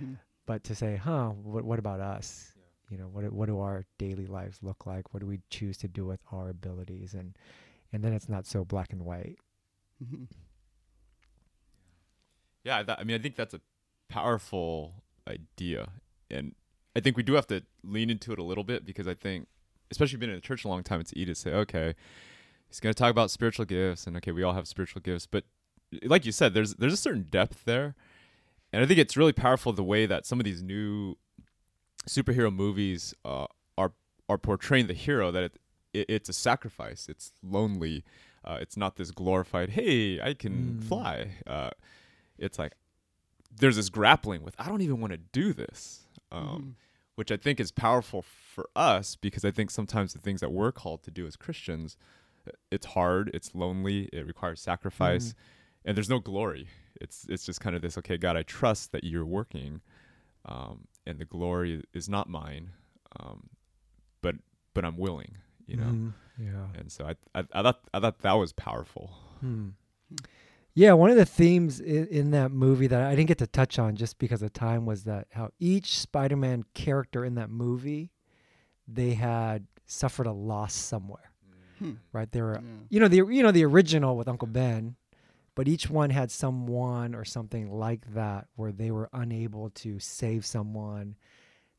Mhm. 0.00 0.18
But 0.46 0.62
to 0.64 0.76
say, 0.76 0.94
huh, 0.96 1.30
what, 1.30 1.64
what 1.64 1.80
about 1.80 1.98
us? 2.00 2.52
You 2.90 2.98
know, 2.98 3.08
what, 3.08 3.22
do- 3.24 3.30
what 3.30 3.46
do 3.46 3.58
our 3.60 3.84
daily 3.98 4.26
lives 4.26 4.58
look 4.62 4.86
like? 4.86 5.12
What 5.12 5.20
do 5.20 5.26
we 5.26 5.40
choose 5.50 5.76
to 5.78 5.88
do 5.88 6.06
with 6.06 6.20
our 6.32 6.48
abilities? 6.48 7.14
And, 7.14 7.36
and 7.92 8.02
then 8.04 8.12
it's 8.12 8.28
not 8.28 8.46
so 8.46 8.64
black 8.64 8.92
and 8.92 9.02
white. 9.04 9.38
Mhm. 10.04 10.28
Yeah, 12.64 12.82
that, 12.82 12.98
I 12.98 13.04
mean, 13.04 13.16
I 13.16 13.22
think 13.22 13.36
that's 13.36 13.54
a 13.54 13.60
powerful 14.08 15.02
idea, 15.28 15.88
and 16.30 16.54
I 16.96 17.00
think 17.00 17.16
we 17.16 17.22
do 17.22 17.34
have 17.34 17.46
to 17.48 17.62
lean 17.84 18.10
into 18.10 18.32
it 18.32 18.38
a 18.38 18.42
little 18.42 18.64
bit 18.64 18.84
because 18.84 19.06
I 19.06 19.14
think, 19.14 19.46
especially 19.90 20.18
being 20.18 20.30
in 20.30 20.36
the 20.36 20.40
church 20.42 20.64
a 20.64 20.68
long 20.68 20.82
time, 20.82 21.00
it's 21.00 21.12
easy 21.12 21.26
to 21.26 21.34
say, 21.34 21.52
okay, 21.52 21.94
he's 22.68 22.80
going 22.80 22.92
to 22.92 22.98
talk 22.98 23.10
about 23.10 23.30
spiritual 23.30 23.66
gifts, 23.66 24.06
and 24.06 24.16
okay, 24.16 24.32
we 24.32 24.42
all 24.42 24.54
have 24.54 24.66
spiritual 24.66 25.00
gifts, 25.00 25.26
but 25.26 25.44
like 26.02 26.26
you 26.26 26.32
said, 26.32 26.54
there's 26.54 26.74
there's 26.74 26.92
a 26.92 26.96
certain 26.96 27.22
depth 27.30 27.64
there, 27.66 27.94
and 28.72 28.82
I 28.82 28.86
think 28.86 28.98
it's 28.98 29.16
really 29.16 29.32
powerful 29.32 29.72
the 29.72 29.84
way 29.84 30.06
that 30.06 30.26
some 30.26 30.40
of 30.40 30.44
these 30.44 30.62
new 30.62 31.16
superhero 32.08 32.54
movies 32.54 33.14
uh, 33.24 33.46
are 33.76 33.92
are 34.28 34.38
portraying 34.38 34.86
the 34.86 34.94
hero 34.94 35.30
that 35.30 35.42
it, 35.44 35.58
it 35.92 36.06
it's 36.08 36.28
a 36.28 36.32
sacrifice, 36.32 37.08
it's 37.08 37.32
lonely, 37.42 38.04
uh, 38.44 38.58
it's 38.60 38.76
not 38.76 38.96
this 38.96 39.10
glorified, 39.10 39.70
hey, 39.70 40.20
I 40.20 40.34
can 40.34 40.74
Mm. 40.74 40.82
fly. 40.82 41.30
Uh, 41.46 41.70
it's 42.38 42.58
like 42.58 42.72
there's 43.58 43.76
this 43.76 43.88
grappling 43.88 44.42
with 44.42 44.54
I 44.58 44.68
don't 44.68 44.82
even 44.82 45.00
want 45.00 45.12
to 45.12 45.18
do 45.18 45.52
this, 45.52 46.06
um, 46.30 46.46
Mhm. 46.46 46.74
which 47.14 47.30
I 47.32 47.36
think 47.36 47.58
is 47.60 47.72
powerful 47.72 48.22
for 48.22 48.68
us 48.76 49.16
because 49.16 49.44
I 49.44 49.50
think 49.50 49.70
sometimes 49.70 50.12
the 50.12 50.18
things 50.20 50.40
that 50.40 50.52
we're 50.52 50.72
called 50.72 51.02
to 51.04 51.10
do 51.10 51.26
as 51.26 51.36
Christians, 51.36 51.96
it's 52.70 52.86
hard, 52.86 53.30
it's 53.34 53.54
lonely, 53.54 54.08
it 54.12 54.26
requires 54.26 54.60
sacrifice, 54.60 55.34
and 55.84 55.96
there's 55.96 56.10
no 56.10 56.18
glory. 56.20 56.68
It's 57.00 57.26
it's 57.28 57.44
just 57.46 57.60
kind 57.60 57.74
of 57.76 57.82
this 57.82 57.96
okay, 57.98 58.16
God, 58.18 58.36
I 58.36 58.42
trust 58.42 58.92
that 58.92 59.04
you're 59.04 59.24
working, 59.26 59.80
um, 60.44 60.86
and 61.06 61.18
the 61.18 61.24
glory 61.24 61.82
is 61.92 62.08
not 62.08 62.28
mine, 62.28 62.70
um, 63.20 63.48
but 64.22 64.34
but 64.74 64.84
I'm 64.84 64.96
willing, 64.96 65.36
you 65.66 65.76
know. 65.76 65.84
Mhm. 65.84 66.12
Yeah. 66.38 66.66
And 66.78 66.90
so 66.92 67.06
I, 67.06 67.14
I 67.38 67.44
I 67.52 67.62
thought 67.62 67.80
I 67.94 68.00
thought 68.00 68.18
that 68.20 68.32
was 68.34 68.52
powerful. 68.52 69.10
Hmm. 69.40 69.70
Yeah, 70.74 70.92
one 70.92 71.08
of 71.10 71.16
the 71.16 71.24
themes 71.24 71.80
in, 71.80 72.06
in 72.08 72.30
that 72.32 72.50
movie 72.52 72.86
that 72.86 73.00
I 73.02 73.14
didn't 73.14 73.28
get 73.28 73.38
to 73.38 73.46
touch 73.46 73.78
on 73.78 73.96
just 73.96 74.18
because 74.18 74.42
of 74.42 74.52
time 74.52 74.84
was 74.84 75.04
that 75.04 75.26
how 75.32 75.48
each 75.58 75.98
Spider-Man 75.98 76.64
character 76.74 77.24
in 77.24 77.34
that 77.36 77.48
movie, 77.48 78.10
they 78.86 79.14
had 79.14 79.66
suffered 79.86 80.26
a 80.26 80.32
loss 80.32 80.74
somewhere, 80.74 81.32
Hmm. 81.78 81.92
right? 82.12 82.30
They 82.30 82.42
were, 82.42 82.56
Yeah. 82.56 82.60
you 82.90 83.00
know, 83.00 83.08
the 83.08 83.16
you 83.32 83.42
know 83.42 83.52
the 83.52 83.64
original 83.64 84.16
with 84.18 84.28
Uncle 84.28 84.48
Ben, 84.48 84.96
but 85.56 85.66
each 85.66 85.90
one 85.90 86.10
had 86.10 86.30
someone 86.30 87.14
or 87.16 87.24
something 87.24 87.72
like 87.72 88.14
that 88.14 88.46
where 88.54 88.70
they 88.70 88.92
were 88.92 89.08
unable 89.12 89.70
to 89.70 89.98
save 89.98 90.46
someone, 90.46 91.16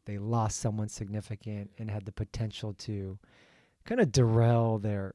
they 0.06 0.18
lost 0.18 0.60
someone 0.60 0.90
significant 0.90 1.72
and 1.78 1.90
had 1.90 2.04
the 2.06 2.12
potential 2.12 2.74
to 2.74 3.18
kind 3.86 4.02
of 4.02 4.12
derail 4.12 4.78
their 4.80 5.14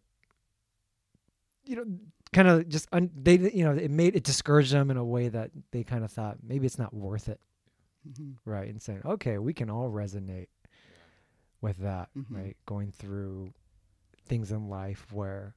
you 1.64 1.76
know 1.76 1.85
kind 2.33 2.49
of 2.49 2.69
just 2.69 2.88
un- 2.92 3.11
they 3.14 3.37
you 3.37 3.64
know 3.64 3.73
it 3.73 3.90
made 3.90 4.16
it 4.16 4.25
discouraged 4.25 4.73
them 4.73 4.90
in 4.90 4.97
a 4.97 5.04
way 5.04 5.28
that 5.28 5.50
they 5.71 5.85
kind 5.85 6.04
of 6.04 6.11
thought 6.11 6.38
maybe 6.42 6.66
it's 6.66 6.78
not 6.78 6.92
worth 6.95 7.28
it 7.28 7.40
Mhm. 8.09 8.37
right 8.45 8.69
and 8.69 8.81
saying 8.83 9.02
okay 9.04 9.38
we 9.38 9.52
can 9.52 9.71
all 9.71 9.90
resonate 9.90 10.49
with 11.61 11.76
that 11.78 12.09
Mhm. 12.16 12.25
right 12.31 12.57
going 12.66 12.90
through 12.90 13.52
things 14.26 14.50
in 14.50 14.69
life 14.69 15.12
where 15.12 15.54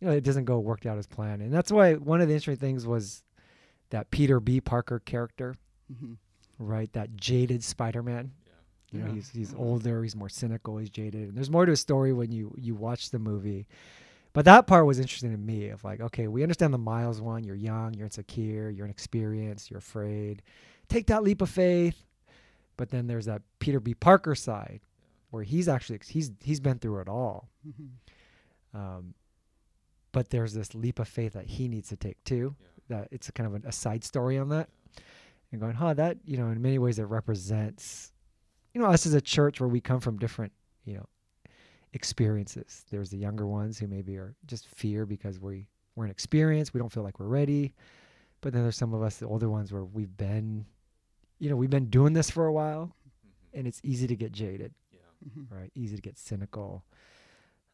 you 0.00 0.06
know 0.08 0.12
it 0.14 0.24
doesn't 0.24 0.44
go 0.44 0.58
worked 0.58 0.86
out 0.86 0.98
as 0.98 1.06
planned. 1.06 1.42
And 1.42 1.52
that's 1.52 1.72
why 1.72 1.94
one 1.94 2.20
of 2.20 2.28
the 2.28 2.34
interesting 2.34 2.60
things 2.68 2.86
was 2.86 3.22
that 3.90 4.10
peter 4.10 4.40
b. 4.40 4.60
Parker 4.60 4.98
character 5.00 5.54
Mhm. 5.92 6.16
right? 6.58 6.92
That 6.92 7.16
jaded 7.16 7.62
spider-man. 7.62 8.32
You 8.92 9.00
know 9.00 9.06
Yeah. 9.06 9.12
he's 9.14 9.30
he's 9.30 9.54
older 9.54 10.02
he's 10.02 10.16
more 10.16 10.28
cynical 10.28 10.76
he's 10.78 10.90
jaded. 10.90 11.28
And 11.28 11.36
there's 11.36 11.50
more 11.50 11.64
to 11.66 11.70
his 11.70 11.80
story 11.80 12.12
when 12.12 12.30
you 12.32 12.54
you 12.56 12.74
watch 12.74 13.10
the 13.10 13.18
movie. 13.18 13.66
But 14.32 14.44
that 14.44 14.66
part 14.66 14.84
was 14.84 14.98
interesting 15.00 15.30
to 15.32 15.38
me 15.38 15.68
of 15.70 15.82
like 15.84 16.00
okay 16.00 16.28
we 16.28 16.42
understand 16.42 16.74
the 16.74 16.78
miles 16.78 17.20
one. 17.20 17.44
You're 17.44 17.56
young 17.56 17.94
you're 17.94 18.06
insecure 18.06 18.68
you're 18.70 18.86
inexperienced 18.86 19.70
you're 19.70 19.78
afraid. 19.78 20.42
Take 20.88 21.06
that 21.06 21.22
leap 21.22 21.40
of 21.42 21.50
faith. 21.50 22.02
But 22.76 22.90
then 22.90 23.06
there's 23.06 23.24
that 23.26 23.42
peter 23.60 23.80
b. 23.80 23.94
Parker 23.94 24.34
side 24.34 24.80
where 25.30 25.42
he's 25.42 25.68
actually 25.68 26.00
he's 26.06 26.30
he's 26.40 26.60
been 26.60 26.78
through 26.78 27.00
it 27.00 27.08
all. 27.08 27.48
Mhm. 27.66 27.88
um, 28.78 29.14
but 30.16 30.30
there's 30.30 30.54
this 30.54 30.74
leap 30.74 30.98
of 30.98 31.06
faith 31.06 31.34
that 31.34 31.44
he 31.44 31.68
needs 31.68 31.90
to 31.90 31.96
take 31.96 32.16
too 32.24 32.56
that 32.88 33.06
it's 33.10 33.28
a 33.28 33.32
kind 33.32 33.54
of 33.54 33.62
a, 33.62 33.68
a 33.68 33.72
side 33.72 34.02
story 34.02 34.38
on 34.38 34.48
that. 34.48 34.70
And 35.52 35.60
going 35.60 35.74
huh 35.74 35.92
that 35.92 36.16
you 36.24 36.38
know 36.38 36.46
in 36.48 36.62
many 36.62 36.78
ways 36.78 36.98
it 36.98 37.02
represents 37.02 38.14
you 38.72 38.80
know 38.80 38.86
us 38.86 39.04
as 39.04 39.12
a 39.12 39.20
church 39.20 39.60
where 39.60 39.68
we 39.68 39.78
come 39.78 40.00
from 40.00 40.16
different 40.16 40.52
you 40.86 40.94
know 40.94 41.04
experiences. 41.92 42.86
There's 42.90 43.10
the 43.10 43.18
younger 43.18 43.46
ones 43.46 43.78
who 43.78 43.88
maybe 43.88 44.16
are 44.16 44.34
just 44.46 44.66
fear 44.68 45.04
because 45.04 45.38
we 45.38 45.68
we're 45.96 46.06
inexperienced 46.06 46.72
we 46.72 46.80
don't 46.80 46.90
feel 46.90 47.02
like 47.02 47.20
we're 47.20 47.26
ready. 47.26 47.74
But 48.40 48.54
then 48.54 48.62
there's 48.62 48.78
some 48.78 48.94
of 48.94 49.02
us 49.02 49.18
the 49.18 49.26
older 49.26 49.50
ones 49.50 49.70
where 49.70 49.84
we've 49.84 50.16
been 50.16 50.64
you 51.40 51.50
know 51.50 51.56
we've 51.56 51.68
been 51.68 51.90
doing 51.90 52.14
this 52.14 52.30
for 52.30 52.46
a 52.46 52.52
while 52.54 52.96
and 53.52 53.66
it's 53.66 53.82
easy 53.84 54.06
to 54.06 54.16
get 54.16 54.32
jaded. 54.32 54.72
Mhm. 55.26 55.46
right? 55.50 55.70
Easy 55.74 55.96
to 55.96 56.02
get 56.02 56.16
cynical. 56.16 56.84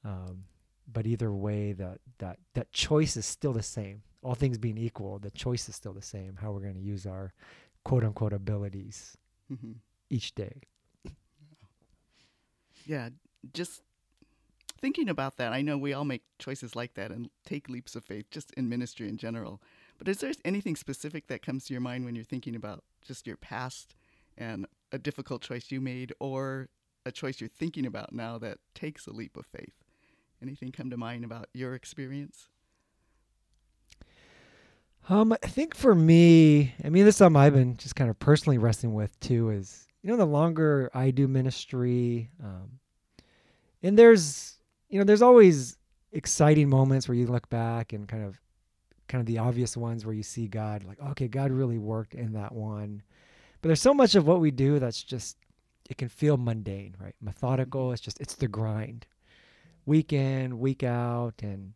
Um, 0.05 0.45
but 0.91 1.07
either 1.07 1.33
way, 1.33 1.73
that 1.73 1.99
that 2.19 2.39
that 2.55 2.73
choice 2.73 3.17
is 3.17 3.27
still 3.27 3.53
the 3.53 3.62
same. 3.62 4.03
All 4.23 4.35
things 4.35 4.59
being 4.59 4.79
equal, 4.79 5.19
the 5.19 5.31
choice 5.31 5.69
is 5.69 5.75
still 5.77 5.93
the 5.93 6.03
same. 6.03 6.37
How 6.41 6.53
we're 6.53 6.61
going 6.61 6.75
to 6.75 6.81
use 6.81 7.07
our 7.07 7.33
quote 7.85 8.05
unquote 8.05 8.33
abilities 8.33 9.17
Mhm. 9.51 9.77
each 10.11 10.35
day. 10.35 10.62
Yeah, 12.87 13.11
just 13.53 13.83
thinking 14.81 15.09
about 15.09 15.37
that, 15.37 15.53
I 15.53 15.62
know 15.62 15.79
we 15.79 15.93
all 15.93 16.05
make 16.05 16.23
choices 16.39 16.75
like 16.75 16.95
that 16.95 17.11
and 17.11 17.31
take 17.45 17.69
leaps 17.69 17.95
of 17.95 18.05
faith 18.05 18.31
just 18.31 18.53
in 18.53 18.69
ministry 18.69 19.09
in 19.09 19.17
general. 19.17 19.61
But 19.99 20.09
is 20.09 20.19
there 20.19 20.33
anything 20.45 20.75
specific 20.77 21.29
that 21.29 21.43
comes 21.43 21.65
to 21.67 21.75
your 21.75 21.81
mind 21.81 22.05
when 22.05 22.15
you're 22.17 22.25
thinking 22.25 22.57
about 22.57 22.83
just 23.03 23.27
your 23.27 23.37
past 23.37 23.95
and 24.37 24.67
a 24.91 24.99
difficult 24.99 25.43
choice 25.43 25.71
you 25.71 25.81
made 25.81 26.12
or 26.19 26.69
a 27.07 27.12
choice 27.12 27.41
you're 27.41 27.49
thinking 27.49 27.87
about 27.87 28.12
now 28.12 28.39
that 28.39 28.59
takes 28.75 29.07
a 29.07 29.12
leap 29.12 29.37
of 29.37 29.47
faith? 29.47 29.82
Anything 30.43 30.73
come 30.73 30.91
to 30.91 30.97
mind 30.97 31.25
about 31.25 31.49
your 31.55 31.75
experience? 31.75 32.49
Um, 35.09 35.33
I 35.33 35.47
think 35.47 35.75
for 35.75 35.95
me, 35.95 36.75
I 36.85 36.89
mean, 36.89 37.05
this 37.05 37.15
is 37.15 37.19
something 37.19 37.41
I've 37.41 37.55
been 37.55 37.77
just 37.77 37.97
kind 37.97 38.11
of 38.11 38.19
personally 38.19 38.59
wrestling 38.59 38.95
with 38.95 39.19
too. 39.21 39.51
Is 39.51 39.87
you 40.03 40.11
know, 40.11 40.17
the 40.17 40.25
longer 40.25 40.91
I 40.95 41.11
do 41.11 41.29
ministry, 41.29 42.31
um, 42.43 42.79
and 43.83 43.99
there's 43.99 44.59
you 44.93 44.99
know, 44.99 45.05
there's 45.05 45.23
always 45.23 45.79
exciting 46.13 46.69
moments 46.69 47.09
where 47.09 47.17
you 47.17 47.27
look 47.27 47.49
back 47.49 47.95
and 47.95 48.07
kind 48.07 48.23
of, 48.23 48.39
kind 49.09 49.21
of 49.21 49.27
the 49.27 49.39
obvious 49.39 49.75
ones 49.75 50.05
where 50.05 50.15
you 50.15 50.23
see 50.23 50.47
God, 50.47 50.85
like, 50.85 51.01
okay, 51.01 51.29
God 51.29 51.51
really 51.51 51.79
worked 51.79 52.15
in 52.15 52.35
that 52.35 52.53
one. 52.53 53.03
But 53.63 53.69
there's 53.69 53.81
so 53.81 53.95
much 53.95 54.15
of 54.15 54.27
what 54.27 54.41
we 54.41 54.51
do 54.51 54.79
that's 54.79 55.03
just, 55.03 55.39
it 55.89 55.97
can 55.97 56.11
feel 56.11 56.37
mundane, 56.37 56.95
right? 57.01 57.15
Methodical. 57.23 57.93
It's 57.93 58.03
just, 58.03 58.21
it's 58.21 58.35
the 58.35 58.49
grind, 58.49 59.07
week 59.87 60.12
in, 60.12 60.59
week 60.59 60.83
out, 60.83 61.35
and 61.43 61.73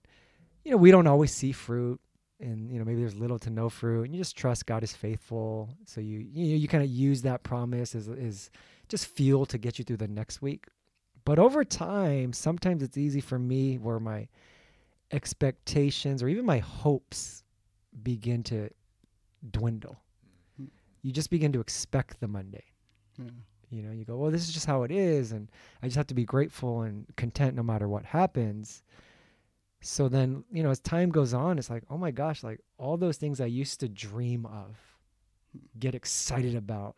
you 0.64 0.70
know, 0.72 0.76
we 0.76 0.90
don't 0.90 1.06
always 1.06 1.32
see 1.32 1.52
fruit 1.52 2.00
and 2.38 2.70
you 2.70 2.78
know 2.78 2.84
maybe 2.84 3.00
there's 3.00 3.14
little 3.14 3.38
to 3.38 3.48
no 3.48 3.70
fruit 3.70 4.04
and 4.04 4.14
you 4.14 4.20
just 4.20 4.36
trust 4.36 4.66
god 4.66 4.82
is 4.82 4.92
faithful 4.92 5.70
so 5.86 6.02
you 6.02 6.18
you, 6.18 6.50
know, 6.50 6.56
you 6.56 6.68
kind 6.68 6.84
of 6.84 6.90
use 6.90 7.22
that 7.22 7.42
promise 7.42 7.94
as, 7.94 8.08
is 8.08 8.50
just 8.90 9.06
fuel 9.06 9.46
to 9.46 9.56
get 9.56 9.78
you 9.78 9.84
through 9.86 9.96
the 9.96 10.06
next 10.06 10.42
week 10.42 10.66
but 11.24 11.38
over 11.38 11.64
time 11.64 12.34
sometimes 12.34 12.82
it's 12.82 12.98
easy 12.98 13.22
for 13.22 13.38
me 13.38 13.78
where 13.78 13.98
my 13.98 14.28
expectations 15.12 16.22
or 16.22 16.28
even 16.28 16.44
my 16.44 16.58
hopes 16.58 17.42
begin 18.02 18.42
to 18.42 18.68
dwindle 19.50 19.96
Mhm. 20.60 20.68
you 21.00 21.12
just 21.12 21.30
begin 21.30 21.52
to 21.52 21.60
expect 21.60 22.20
the 22.20 22.28
monday 22.28 22.64
Yeah. 23.18 23.30
You 23.70 23.82
know 23.82 23.92
you 23.92 24.04
go 24.04 24.16
well 24.16 24.30
this 24.30 24.46
is 24.48 24.52
just 24.54 24.66
how 24.66 24.82
it 24.82 24.90
is 24.90 25.32
and 25.32 25.50
i 25.82 25.86
just 25.86 25.96
have 25.96 26.06
to 26.06 26.14
be 26.14 26.24
grateful 26.24 26.82
and 26.82 27.06
content 27.16 27.54
no 27.54 27.62
matter 27.62 27.88
what 27.88 28.04
happens. 28.04 28.82
So 29.82 30.08
then 30.08 30.44
you 30.50 30.62
know 30.62 30.70
as 30.70 30.80
time 30.80 31.10
goes 31.10 31.34
on 31.34 31.58
it's 31.58 31.70
like 31.70 31.84
oh 31.90 31.98
my 31.98 32.10
gosh 32.10 32.42
like 32.42 32.60
all 32.78 32.96
those 32.96 33.18
things 33.18 33.40
i 33.40 33.46
used 33.46 33.80
to 33.80 33.88
dream 33.88 34.46
of 34.46 34.76
get 35.78 35.94
excited 35.94 36.54
about. 36.54 36.96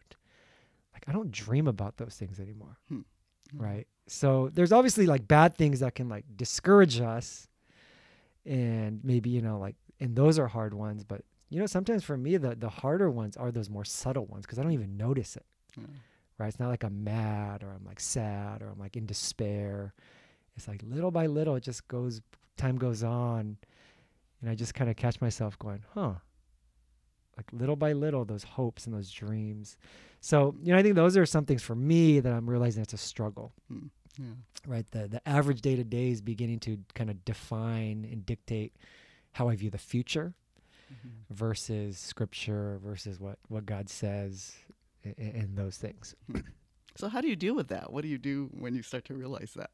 Like 0.95 1.05
i 1.07 1.13
don't 1.13 1.31
dream 1.31 1.67
about 1.69 1.97
those 1.97 2.15
things 2.17 2.41
anymore. 2.41 2.79
Hmm. 2.89 3.01
right? 3.55 3.87
So 4.07 4.51
there's 4.55 4.73
obviously 4.73 5.07
like 5.07 5.29
bad 5.29 5.55
things 5.57 5.81
that 5.81 5.95
can 5.95 6.09
like 6.09 6.25
discourage 6.37 7.01
us 7.01 7.47
and 8.47 9.01
maybe 9.05 9.29
you 9.31 9.43
know 9.43 9.59
like 9.59 9.77
and 10.01 10.17
those 10.17 10.39
are 10.39 10.47
hard 10.47 10.73
ones 10.73 11.05
but 11.05 11.23
you 11.51 11.59
know 11.61 11.67
sometimes 11.67 12.05
for 12.05 12.17
me 12.17 12.37
the 12.37 12.55
the 12.55 12.69
harder 12.69 13.11
ones 13.11 13.37
are 13.37 13.51
those 13.51 13.69
more 13.69 13.85
subtle 13.85 14.25
ones 14.27 14.47
because 14.47 14.59
i 14.59 14.63
don't 14.63 14.73
even 14.73 14.97
notice 14.97 15.37
it. 15.37 15.45
Yeah. 15.77 15.85
Right? 16.39 16.49
It's 16.49 16.59
not 16.61 16.69
like 16.69 16.85
I'm 16.85 17.03
mad 17.05 17.63
or 17.63 17.71
I'm 17.73 17.85
like 17.85 18.01
sad 18.01 18.63
or 18.63 18.69
I'm 18.69 18.79
like 18.79 18.97
in 18.97 19.07
despair. 19.07 19.93
it's 20.57 20.69
like 20.69 20.83
little 20.85 21.11
by 21.11 21.27
little, 21.27 21.55
it 21.57 21.63
just 21.63 21.87
goes, 21.89 22.21
time 22.57 22.77
goes 22.77 23.03
on. 23.05 23.57
And 24.41 24.51
I 24.51 24.55
just 24.55 24.75
kind 24.75 24.89
of 24.91 24.97
catch 24.97 25.21
myself 25.21 25.59
going, 25.59 25.83
huh. 25.95 26.15
Like 27.37 27.47
little 27.53 27.77
by 27.77 27.93
little, 27.93 28.25
those 28.25 28.43
hopes 28.43 28.87
and 28.87 28.95
those 28.95 29.11
dreams. 29.11 29.77
So, 30.21 30.57
you 30.63 30.73
know, 30.73 30.79
I 30.79 30.83
think 30.83 30.97
those 30.97 31.17
are 31.17 31.27
some 31.27 31.45
things 31.45 31.63
for 31.63 31.77
me 31.77 32.19
that 32.21 32.33
I'm 32.33 32.49
realizing 32.51 32.83
it's 32.83 32.93
a 32.93 32.97
struggle, 32.99 33.53
Yeah. 33.71 34.27
right? 34.67 34.89
The, 34.91 35.07
the 35.07 35.29
average 35.29 35.61
day 35.61 35.77
to 35.77 35.85
day 35.85 36.11
is 36.11 36.21
beginning 36.21 36.59
to 36.61 36.79
kind 36.95 37.11
of 37.11 37.25
define 37.25 38.09
and 38.11 38.27
dictate 38.27 38.75
how 39.33 39.49
I 39.49 39.55
view 39.57 39.71
the 39.71 39.79
future 39.79 40.35
Mhm. 40.93 41.11
versus 41.37 41.99
scripture 41.99 42.79
versus 42.83 43.21
what, 43.21 43.39
what 43.49 43.67
God 43.67 43.89
says 43.89 44.57
and, 45.05 45.15
and 45.19 45.57
those 45.57 45.77
things. 45.77 46.15
So 46.97 47.09
how 47.09 47.21
do 47.21 47.29
you 47.29 47.37
deal 47.37 47.55
with 47.55 47.69
that? 47.69 47.93
What 47.93 48.03
do 48.03 48.09
you 48.09 48.19
do 48.19 48.51
when 48.53 48.75
you 48.75 48.83
start 48.83 49.05
to 49.07 49.15
realize 49.15 49.53
that? 49.55 49.71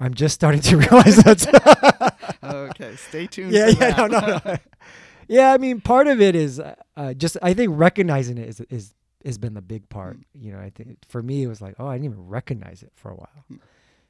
I'm 0.00 0.14
just 0.14 0.34
starting 0.34 0.60
to 0.62 0.76
realize 0.78 1.16
that. 1.16 2.14
okay, 2.42 2.96
stay 2.96 3.26
tuned. 3.26 3.52
yeah, 3.52 3.68
yeah, 3.68 3.90
no, 3.96 4.08
that. 4.08 4.44
no, 4.44 4.52
no. 4.52 4.56
yeah, 5.28 5.52
I 5.52 5.58
mean, 5.58 5.80
part 5.80 6.06
of 6.06 6.20
it 6.20 6.36
is 6.36 6.60
uh, 6.60 6.74
uh, 6.96 7.14
just 7.14 7.36
I 7.42 7.54
think 7.54 7.72
recognizing 7.74 8.38
it 8.38 8.48
is 8.48 8.60
is 8.70 8.94
has 9.24 9.38
been 9.38 9.54
the 9.54 9.62
big 9.62 9.88
part. 9.88 10.18
Mm. 10.18 10.24
You 10.34 10.52
know, 10.52 10.58
I 10.58 10.70
think 10.70 10.98
for 11.08 11.22
me 11.22 11.42
it 11.42 11.48
was 11.48 11.60
like, 11.60 11.74
oh, 11.78 11.86
I 11.86 11.94
didn't 11.94 12.12
even 12.12 12.28
recognize 12.28 12.82
it 12.82 12.92
for 12.94 13.10
a 13.10 13.16
while. 13.16 13.44
Mm. 13.50 13.58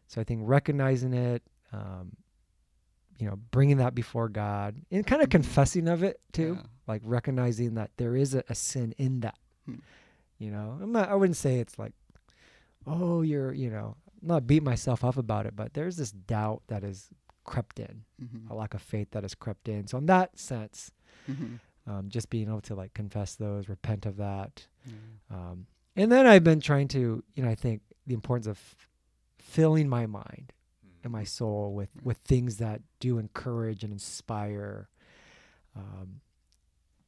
So 0.07 0.21
I 0.21 0.25
think 0.25 0.43
recognizing 0.45 1.15
it, 1.15 1.43
um, 1.73 2.13
you 3.19 3.27
know, 3.29 3.37
bringing 3.51 3.79
that 3.79 3.95
before 3.95 4.29
God 4.29 4.77
and 4.91 5.07
kind 5.07 5.23
of 5.23 5.29
Mhm. 5.29 5.33
confessing 5.33 5.89
of 5.89 6.03
it 6.03 6.21
too, 6.33 6.55
Yeah. 6.61 6.67
like 6.87 7.03
recognizing 7.05 7.75
that 7.75 7.91
there 7.97 8.15
is 8.17 8.35
a, 8.35 8.45
a 8.49 8.55
sin 8.55 8.95
in 8.99 9.21
that. 9.21 9.39
Hmm. 9.67 9.77
You 10.39 10.51
know, 10.53 10.79
I'm 10.81 10.93
not, 10.93 11.09
I 11.09 11.15
wouldn't 11.17 11.37
say 11.37 11.59
it's 11.59 11.79
like, 11.79 11.95
oh, 12.87 13.23
you're, 13.23 13.53
you 13.53 13.71
know, 13.71 13.97
not 14.23 14.47
beat 14.47 14.63
myself 14.63 15.05
up 15.05 15.17
about 15.17 15.47
it, 15.47 15.55
but 15.57 15.75
there's 15.75 15.97
this 15.97 16.11
doubt 16.13 16.63
that 16.69 16.83
has 16.83 17.09
crept 17.45 17.79
in, 17.81 18.05
Mhm. 18.23 18.51
a 18.51 18.55
lack 18.55 18.75
of 18.75 18.83
faith 18.83 19.11
that 19.13 19.23
has 19.25 19.35
crept 19.35 19.69
in. 19.69 19.87
So 19.87 19.99
in 19.99 20.07
that 20.07 20.39
sense, 20.39 20.93
Mhm. 21.29 21.59
um, 21.87 22.09
just 22.09 22.29
being 22.31 22.49
able 22.49 22.61
to 22.63 22.75
like 22.75 22.95
confess 22.95 23.35
those, 23.35 23.69
repent 23.69 24.07
of 24.07 24.17
that, 24.17 24.67
Yeah. 24.87 24.93
um, 25.31 25.67
and 25.97 26.13
then 26.13 26.27
I've 26.27 26.45
been 26.45 26.61
trying 26.61 26.89
to, 26.89 27.25
you 27.35 27.43
know, 27.43 27.49
I 27.49 27.55
think 27.55 27.83
the 28.07 28.15
importance 28.15 28.47
of 28.47 28.57
f- 28.59 28.89
filling 29.39 29.89
my 29.89 30.07
mind 30.07 30.53
and 31.05 31.13
my 31.13 31.25
soul 31.25 31.73
with 31.75 31.91
with 32.03 32.19
things 32.19 32.57
that 32.59 32.81
do 33.01 33.19
encourage 33.19 33.85
and 33.85 33.93
inspire. 33.93 34.89
Um, 35.77 36.21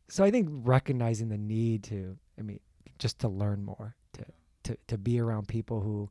so 0.09 0.25
I 0.25 0.30
think 0.30 0.49
recognizing 0.50 1.28
the 1.28 1.38
need 1.38 1.85
to, 1.85 2.16
I 2.38 2.42
mean, 2.42 2.61
just 2.99 3.18
to 3.20 3.28
learn 3.28 3.64
more, 3.64 3.94
to 4.14 4.25
to 4.64 4.76
to 4.88 4.99
be 4.99 5.20
around 5.20 5.49
people 5.49 5.80
who 5.80 6.11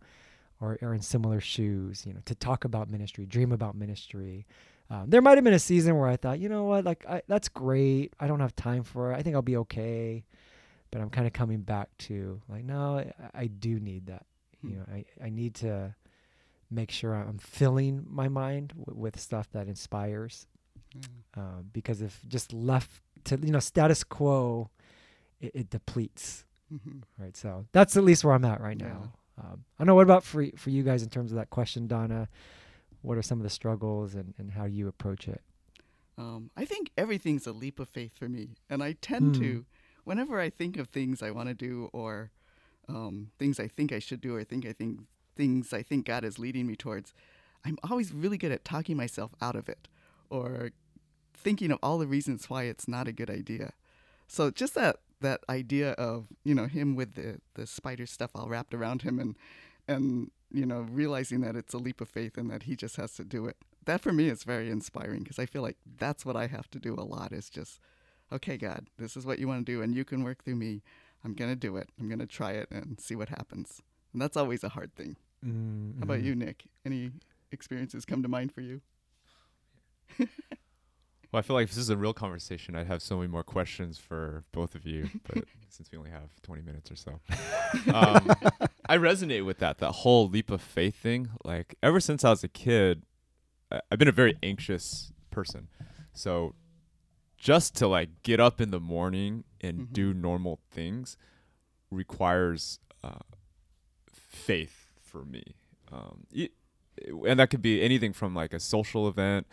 are, 0.61 0.77
are 0.81 0.93
in 0.93 1.01
similar 1.01 1.39
shoes, 1.39 2.05
you 2.05 2.13
know, 2.13 2.21
to 2.25 2.35
talk 2.35 2.65
about 2.65 2.89
ministry, 2.89 3.25
dream 3.25 3.51
about 3.51 3.75
ministry. 3.75 4.45
Um, 4.91 5.09
there 5.09 5.21
might 5.21 5.37
have 5.37 5.43
been 5.43 5.53
a 5.53 5.59
season 5.59 5.97
where 5.97 6.09
I 6.09 6.17
thought, 6.17 6.39
you 6.39 6.49
know 6.49 6.63
what, 6.63 6.83
like 6.83 7.05
I, 7.07 7.21
that's 7.27 7.47
great. 7.47 8.13
I 8.19 8.27
don't 8.27 8.39
have 8.39 8.55
time 8.55 8.83
for 8.83 9.11
it. 9.13 9.17
I 9.17 9.21
think 9.21 9.35
I'll 9.35 9.41
be 9.41 9.57
okay. 9.57 10.25
But 10.91 11.01
I'm 11.01 11.11
kind 11.11 11.27
of 11.27 11.33
coming 11.33 11.61
back 11.61 11.89
to 11.99 12.41
like, 12.49 12.63
no, 12.63 12.97
I, 12.97 13.13
I 13.35 13.47
do 13.47 13.79
need 13.79 14.07
that. 14.07 14.25
You 14.63 14.71
Hmm. 14.71 14.77
know, 14.77 14.85
I, 14.91 15.05
I 15.23 15.29
need 15.29 15.53
to 15.55 15.93
make 16.71 16.91
sure 16.91 17.13
I'm 17.13 17.37
filling 17.39 18.05
my 18.09 18.27
mind 18.27 18.73
w- 18.77 18.99
with 18.99 19.19
stuff 19.19 19.49
that 19.51 19.67
inspires. 19.67 20.47
Yeah. 20.95 21.01
Um, 21.37 21.69
because 21.73 22.01
if 22.01 22.19
just 22.27 22.51
left 22.53 23.01
to 23.25 23.37
you 23.37 23.51
know 23.51 23.59
status 23.59 24.03
quo, 24.03 24.69
it, 25.39 25.51
it 25.53 25.69
depletes. 25.69 26.45
Mhm. 26.73 27.03
Right. 27.17 27.35
So 27.35 27.65
that's 27.71 27.97
at 27.97 28.03
least 28.03 28.23
where 28.23 28.33
I'm 28.33 28.45
at 28.45 28.61
right 28.61 28.79
Yeah. 28.79 28.87
now. 28.89 29.13
Um, 29.37 29.63
I 29.79 29.83
know. 29.85 29.95
What 29.95 30.03
about 30.03 30.23
for 30.23 30.41
y- 30.41 30.51
for 30.55 30.69
you 30.69 30.83
guys 30.83 31.01
in 31.03 31.09
terms 31.09 31.31
of 31.31 31.37
that 31.37 31.49
question, 31.49 31.87
Donna? 31.87 32.27
What 33.01 33.17
are 33.17 33.21
some 33.21 33.39
of 33.39 33.43
the 33.43 33.49
struggles 33.49 34.13
and, 34.15 34.33
and 34.37 34.51
how 34.51 34.65
you 34.65 34.87
approach 34.87 35.27
it? 35.27 35.41
Um, 36.17 36.51
I 36.57 36.65
think 36.65 36.91
everything's 36.97 37.47
a 37.47 37.53
leap 37.53 37.79
of 37.79 37.87
faith 37.87 38.13
for 38.17 38.27
me, 38.27 38.49
and 38.69 38.83
I 38.83 38.93
tend 38.93 39.37
Hmm. 39.37 39.41
to, 39.41 39.65
whenever 40.03 40.37
I 40.39 40.49
think 40.49 40.75
of 40.75 40.89
things 40.89 41.23
I 41.23 41.31
want 41.31 41.47
to 41.47 41.55
do 41.55 41.89
or 41.93 42.31
um, 42.89 43.31
things 43.39 43.57
I 43.59 43.69
think 43.69 43.93
I 43.93 43.99
should 43.99 44.19
do 44.19 44.35
or 44.35 44.43
think 44.43 44.65
I 44.65 44.73
think 44.73 44.99
things 45.39 45.73
I 45.73 45.81
think 45.81 46.05
God 46.05 46.23
is 46.23 46.37
leading 46.37 46.67
me 46.67 46.75
towards, 46.75 47.13
I'm 47.65 47.77
always 47.89 48.11
really 48.11 48.37
good 48.37 48.51
at 48.51 48.65
talking 48.65 48.97
myself 48.97 49.31
out 49.41 49.55
of 49.55 49.69
it 49.69 49.87
or 50.29 50.71
thinking 51.33 51.71
of 51.71 51.79
all 51.81 51.97
the 51.97 52.07
reasons 52.07 52.49
why 52.49 52.63
it's 52.63 52.87
not 52.87 53.07
a 53.07 53.13
good 53.13 53.29
idea. 53.29 53.71
So 54.27 54.51
just 54.51 54.75
that 54.75 54.97
that 55.21 55.41
idea 55.49 55.91
of 55.93 56.27
you 56.43 56.55
know 56.55 56.67
him 56.67 56.95
with 56.95 57.15
the 57.15 57.39
the 57.55 57.65
spider 57.67 58.05
stuff 58.05 58.31
all 58.35 58.47
wrapped 58.47 58.73
around 58.73 59.01
him 59.01 59.19
and 59.19 59.35
and 59.87 60.31
you 60.51 60.65
know 60.65 60.85
realizing 60.89 61.41
that 61.41 61.55
it's 61.55 61.73
a 61.73 61.77
leap 61.77 61.99
of 61.99 62.07
faith 62.07 62.37
and 62.37 62.49
that 62.49 62.63
he 62.63 62.75
just 62.75 62.95
has 62.95 63.13
to 63.15 63.23
do 63.25 63.45
it 63.45 63.57
that 63.89 64.01
for 64.01 64.11
me 64.11 64.29
is 64.29 64.43
very 64.43 64.69
inspiring 64.69 65.23
because 65.23 65.39
I 65.39 65.45
feel 65.45 65.61
like 65.61 65.77
that's 65.97 66.25
what 66.25 66.35
I 66.35 66.47
have 66.47 66.69
to 66.71 66.79
do 66.79 66.93
a 66.93 67.01
lot 67.01 67.31
is 67.31 67.49
just, 67.49 67.79
okay, 68.31 68.55
God, 68.57 68.87
this 68.97 69.17
is 69.17 69.25
what 69.25 69.39
you 69.39 69.47
want 69.47 69.65
to 69.65 69.71
do, 69.71 69.81
and 69.81 69.95
you 69.95 70.05
can 70.05 70.23
work 70.23 70.43
through 70.43 70.57
me. 70.57 70.83
I'm 71.25 71.33
gonna 71.33 71.55
do 71.55 71.75
it. 71.75 71.89
I'm 71.99 72.07
gonna 72.07 72.27
try 72.27 72.51
it 72.51 72.69
and 72.71 72.99
see 72.99 73.15
what 73.15 73.29
happens. 73.29 73.81
And 74.13 74.21
that's 74.21 74.37
always 74.37 74.63
a 74.63 74.69
hard 74.69 74.93
thing. 74.95 75.17
Mm, 75.45 75.97
How 75.99 76.03
about 76.03 76.21
you, 76.21 76.35
Nick? 76.35 76.63
Any 76.85 77.11
experiences 77.51 78.05
come 78.05 78.21
to 78.23 78.29
mind 78.29 78.51
for 78.51 78.61
you? 78.61 78.81
Well, 81.31 81.37
I 81.37 81.43
feel 81.43 81.55
like 81.55 81.65
if 81.65 81.69
this 81.69 81.77
is 81.77 81.91
a 81.91 81.95
real 81.97 82.11
conversation, 82.11 82.75
I'd 82.75 82.87
have 82.87 83.03
so 83.03 83.17
many 83.17 83.27
more 83.27 83.43
questions 83.43 83.99
for 83.99 84.45
both 84.51 84.73
of 84.73 84.87
you, 84.87 85.11
but 85.31 85.43
since 85.69 85.91
we 85.91 85.99
only 85.99 86.09
have 86.09 86.31
20 86.41 86.63
minutes 86.63 86.89
or 86.89 86.95
so, 86.95 87.19
um, 87.93 88.27
I 88.89 88.97
resonate 88.97 89.45
with 89.45 89.59
that, 89.59 89.77
that 89.77 89.91
whole 89.91 90.27
leap 90.27 90.49
of 90.49 90.59
faith 90.59 90.95
thing. 90.95 91.29
Like, 91.45 91.75
ever 91.83 91.99
since 91.99 92.23
I 92.25 92.31
was 92.31 92.43
a 92.43 92.47
kid, 92.47 93.03
I- 93.71 93.81
I've 93.91 93.99
been 93.99 94.07
a 94.07 94.11
very 94.11 94.39
anxious 94.41 95.13
person. 95.29 95.67
So, 96.13 96.55
just 97.37 97.75
to 97.75 97.87
like 97.87 98.23
get 98.23 98.39
up 98.39 98.59
in 98.59 98.71
the 98.71 98.79
morning 98.79 99.43
and 99.61 99.81
Mhm. 99.81 99.93
do 99.93 100.13
normal 100.15 100.59
things 100.71 101.15
requires 101.91 102.79
uh, 103.03 103.19
faith 104.11 104.78
for 105.09 105.25
me. 105.25 105.43
Um, 105.91 106.25
it, 106.31 106.51
and 107.27 107.39
that 107.39 107.49
could 107.49 107.61
be 107.61 107.81
anything 107.81 108.13
from 108.13 108.35
like 108.35 108.53
a 108.53 108.59
social 108.59 109.07
event 109.07 109.47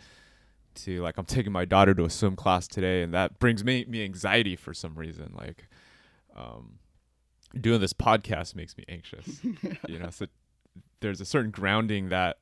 to 0.75 1.01
like 1.01 1.17
I'm 1.17 1.25
taking 1.25 1.51
my 1.51 1.65
daughter 1.65 1.93
to 1.93 2.05
a 2.05 2.09
swim 2.09 2.35
class 2.35 2.67
today, 2.67 3.01
and 3.01 3.13
that 3.13 3.39
brings 3.39 3.63
me 3.63 3.85
me 3.87 4.03
anxiety 4.03 4.55
for 4.55 4.73
some 4.73 4.95
reason. 4.95 5.33
Like, 5.35 5.67
um, 6.35 6.79
doing 7.59 7.81
this 7.81 7.93
podcast 7.93 8.55
makes 8.55 8.77
me 8.77 8.83
anxious. 8.87 9.43
you 9.87 9.99
know, 9.99 10.09
so 10.09 10.27
there's 10.99 11.21
a 11.21 11.25
certain 11.25 11.51
grounding 11.51 12.09
that 12.09 12.37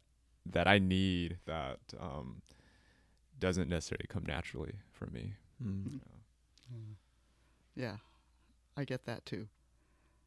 that 0.45 0.67
I 0.67 0.79
need 0.79 1.37
that 1.45 1.79
um, 1.99 2.41
doesn't 3.39 3.69
necessarily 3.69 4.07
come 4.07 4.23
naturally 4.27 4.73
for 4.91 5.07
me. 5.07 5.33
Mm. 5.63 5.99
Yeah, 7.75 7.97
I 8.77 8.83
get 8.83 9.05
that 9.05 9.25
too. 9.25 9.47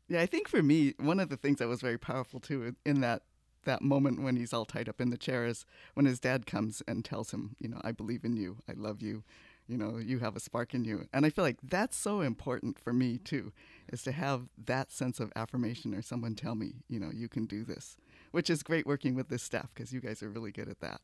Yeah, 0.08 0.22
I 0.22 0.26
think 0.26 0.48
for 0.48 0.62
me, 0.62 0.94
one 0.98 1.20
of 1.20 1.28
the 1.28 1.36
things 1.36 1.58
that 1.58 1.68
was 1.68 1.82
very 1.82 1.98
powerful 1.98 2.40
too 2.40 2.74
in 2.84 3.00
that 3.02 3.22
that 3.64 3.82
moment 3.82 4.22
when 4.22 4.36
he's 4.36 4.52
all 4.54 4.64
tied 4.64 4.88
up 4.88 5.00
in 5.00 5.10
the 5.10 5.18
chair 5.18 5.44
is 5.44 5.66
when 5.94 6.06
his 6.06 6.20
dad 6.20 6.46
comes 6.46 6.82
and 6.88 7.04
tells 7.04 7.32
him, 7.32 7.54
you 7.58 7.68
know, 7.68 7.80
I 7.84 7.92
believe 7.92 8.24
in 8.24 8.34
you, 8.34 8.58
I 8.68 8.72
love 8.74 9.02
you, 9.02 9.24
you 9.66 9.76
know, 9.76 9.98
you 9.98 10.20
have 10.20 10.36
a 10.36 10.40
spark 10.40 10.72
in 10.72 10.84
you, 10.84 11.06
and 11.12 11.26
I 11.26 11.30
feel 11.30 11.44
like 11.44 11.58
that's 11.62 11.96
so 11.96 12.22
important 12.22 12.78
for 12.78 12.94
me 12.94 13.18
too, 13.18 13.52
is 13.92 14.02
to 14.04 14.12
have 14.12 14.48
that 14.64 14.90
sense 14.90 15.20
of 15.20 15.32
affirmation 15.36 15.94
or 15.94 16.00
someone 16.00 16.34
tell 16.34 16.54
me, 16.54 16.76
you 16.88 16.98
know, 16.98 17.10
you 17.12 17.28
can 17.28 17.44
do 17.44 17.62
this, 17.64 17.98
which 18.30 18.48
is 18.48 18.62
great 18.62 18.86
working 18.86 19.14
with 19.14 19.28
this 19.28 19.42
staff 19.42 19.68
because 19.74 19.92
you 19.92 20.00
guys 20.00 20.22
are 20.22 20.30
really 20.30 20.52
good 20.52 20.68
at 20.68 20.80
that. 20.80 21.02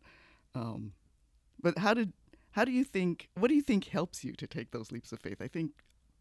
Um, 0.55 0.93
but 1.61 1.79
how 1.79 1.93
did 1.93 2.15
how 2.53 2.65
do 2.65 2.73
you 2.73 2.85
think 2.85 3.29
what 3.35 3.49
do 3.49 3.55
you 3.55 3.63
think 3.63 3.89
helps 3.89 4.25
you 4.25 4.33
to 4.35 4.47
take 4.47 4.71
those 4.71 4.91
leaps 4.91 5.13
of 5.13 5.21
faith? 5.21 5.43
I 5.43 5.49
think 5.49 5.73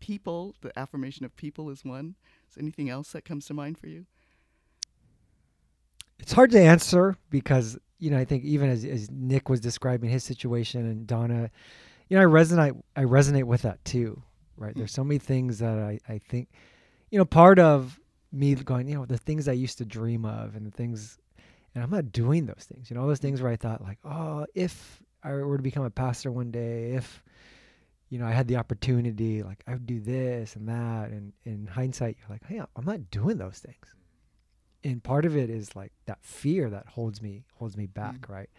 people, 0.03 0.53
the 0.59 0.77
affirmation 0.77 1.25
of 1.25 1.33
people 1.37 1.69
is 1.69 1.85
one. 1.85 2.15
Is 2.51 2.57
anything 2.57 2.89
else 2.89 3.13
that 3.13 3.23
comes 3.23 3.45
to 3.45 3.53
mind 3.53 3.77
for 3.77 3.87
you? 3.87 4.05
It's 6.19 6.33
hard 6.33 6.51
to 6.51 6.59
answer 6.59 7.15
because 7.29 7.77
you 7.99 8.11
know 8.11 8.17
I 8.17 8.25
think 8.25 8.43
even 8.43 8.69
as, 8.69 8.83
as 8.83 9.09
Nick 9.09 9.47
was 9.47 9.61
describing 9.61 10.09
his 10.09 10.25
situation 10.25 10.85
and 10.85 11.07
Donna, 11.07 11.49
you 12.09 12.17
know 12.17 12.23
I 12.23 12.25
resonate 12.25 12.81
I 12.97 13.03
resonate 13.03 13.45
with 13.45 13.61
that 13.61 13.83
too. 13.85 14.21
Right? 14.57 14.73
Mm. 14.73 14.79
There's 14.79 14.91
so 14.91 15.05
many 15.05 15.19
things 15.19 15.59
that 15.59 15.79
I 15.79 15.99
I 16.09 16.17
think, 16.17 16.49
you 17.09 17.17
know, 17.17 17.25
part 17.25 17.57
of 17.57 17.97
me 18.33 18.55
going, 18.55 18.89
you 18.89 18.95
know, 18.95 19.05
the 19.05 19.17
things 19.17 19.47
I 19.47 19.53
used 19.53 19.77
to 19.77 19.85
dream 19.85 20.25
of 20.25 20.57
and 20.57 20.65
the 20.65 20.71
things, 20.71 21.17
and 21.75 21.81
I'm 21.81 21.91
not 21.91 22.11
doing 22.11 22.45
those 22.45 22.67
things. 22.69 22.89
You 22.89 22.95
know, 22.95 23.03
all 23.03 23.07
those 23.07 23.19
things 23.19 23.41
where 23.41 23.51
I 23.51 23.55
thought 23.55 23.81
like, 23.81 23.99
oh, 24.03 24.45
if 24.53 25.01
I 25.23 25.31
were 25.31 25.55
to 25.55 25.63
become 25.63 25.85
a 25.85 25.89
pastor 25.89 26.29
one 26.29 26.51
day, 26.51 26.91
if 26.91 27.23
you 28.13 28.19
know 28.19 28.27
I 28.27 28.31
had 28.39 28.47
the 28.47 28.57
opportunity, 28.57 29.41
like 29.49 29.63
I 29.65 29.71
would 29.71 29.87
do 29.87 29.99
this 29.99 30.55
and 30.55 30.67
that, 30.69 31.09
and 31.09 31.33
in 31.45 31.65
hindsight, 31.65 32.17
you're 32.19 32.29
like, 32.35 32.45
hey, 32.45 32.61
I'm 32.75 32.85
not 32.85 33.09
doing 33.09 33.37
those 33.39 33.57
things. 33.57 33.87
And 34.83 35.03
part 35.03 35.25
of 35.25 35.35
it 35.35 35.49
is 35.49 35.75
like 35.75 35.93
that 36.05 36.19
fear 36.21 36.69
that 36.69 36.85
holds 36.87 37.21
me 37.21 37.45
holds 37.59 37.75
me 37.75 37.87
back 37.87 38.29
right? 38.29 38.49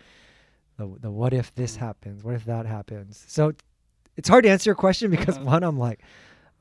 The 0.78 0.86
the 1.04 1.10
what 1.10 1.32
if 1.32 1.54
this 1.54 1.76
happens? 1.76 2.24
What 2.24 2.34
if 2.34 2.44
that 2.46 2.66
happens? 2.66 3.24
So 3.28 3.52
it's 4.16 4.28
hard 4.28 4.42
to 4.44 4.50
answer 4.50 4.70
your 4.70 4.74
question 4.86 5.10
because 5.10 5.36
Uh-huh. 5.36 5.44
one 5.54 5.62
i'm 5.62 5.78
like 5.88 6.00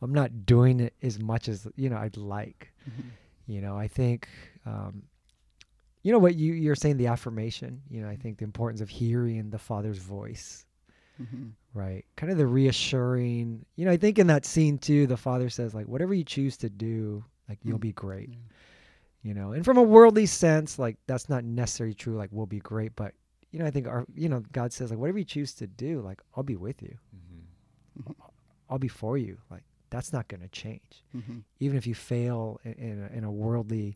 i'm 0.01 0.13
not 0.13 0.45
doing 0.45 0.79
it 0.79 0.93
as 1.01 1.19
much 1.19 1.47
as 1.47 1.67
you 1.75 1.89
know 1.89 1.97
i'd 1.97 2.17
like. 2.17 2.71
Mm-hmm. 2.89 3.09
you 3.53 3.61
know 3.61 3.75
i 3.77 3.87
think 3.87 4.27
um 4.65 5.03
you 6.03 6.11
know 6.11 6.19
what 6.19 6.35
you 6.35 6.53
you're 6.53 6.75
saying 6.83 6.97
the 6.97 7.07
affirmation. 7.07 7.81
You 7.89 8.01
know, 8.01 8.09
I 8.09 8.17
think 8.17 8.37
the 8.39 8.43
importance 8.43 8.81
of 8.81 8.89
hearing 8.89 9.49
the 9.49 9.57
Father's 9.57 9.99
voice, 9.99 10.65
hmm 11.17 11.47
right? 11.75 12.05
Kind 12.15 12.31
of 12.31 12.37
the 12.37 12.45
reassuring. 12.45 13.65
You 13.75 13.85
know, 13.85 13.91
I 13.91 13.97
think 13.97 14.19
in 14.19 14.27
that 14.27 14.45
scene 14.45 14.77
too, 14.77 15.07
the 15.07 15.17
Father 15.17 15.49
says 15.49 15.73
like, 15.73 15.87
whatever 15.87 16.13
you 16.13 16.23
choose 16.23 16.55
to 16.57 16.69
do, 16.69 17.23
like 17.49 17.57
you'll 17.63 17.77
Mm. 17.79 17.81
be 17.81 17.91
great. 17.93 18.29
Yeah. 18.29 18.35
You 19.23 19.33
know, 19.33 19.53
and 19.53 19.63
from 19.65 19.77
a 19.77 19.81
worldly 19.81 20.25
sense, 20.27 20.77
like 20.77 20.97
that's 21.07 21.29
not 21.29 21.43
necessarily 21.43 21.93
true. 21.95 22.15
Like 22.15 22.29
we'll 22.31 22.45
be 22.45 22.59
great, 22.59 22.95
but 22.95 23.13
you 23.51 23.59
know, 23.59 23.65
I 23.65 23.71
think 23.71 23.87
our 23.87 24.05
you 24.15 24.29
know 24.29 24.43
God 24.51 24.71
says 24.73 24.89
like 24.91 24.99
whatever 24.99 25.17
you 25.17 25.25
choose 25.25 25.53
to 25.55 25.67
do, 25.67 26.01
like 26.01 26.21
I'll 26.35 26.43
be 26.43 26.55
with 26.57 26.81
you. 26.81 26.95
Mm-hmm. 27.99 28.11
I'll 28.69 28.79
be 28.79 28.87
for 28.87 29.17
you. 29.17 29.37
Like 29.49 29.63
that's 29.89 30.11
not 30.13 30.27
going 30.27 30.41
to 30.41 30.47
change. 30.49 31.03
hmm 31.11 31.39
even 31.59 31.77
if 31.77 31.85
you 31.87 31.95
fail 31.95 32.59
in, 32.63 32.73
in, 32.73 33.03
a, 33.11 33.17
in 33.17 33.23
a 33.23 33.31
worldly 33.31 33.95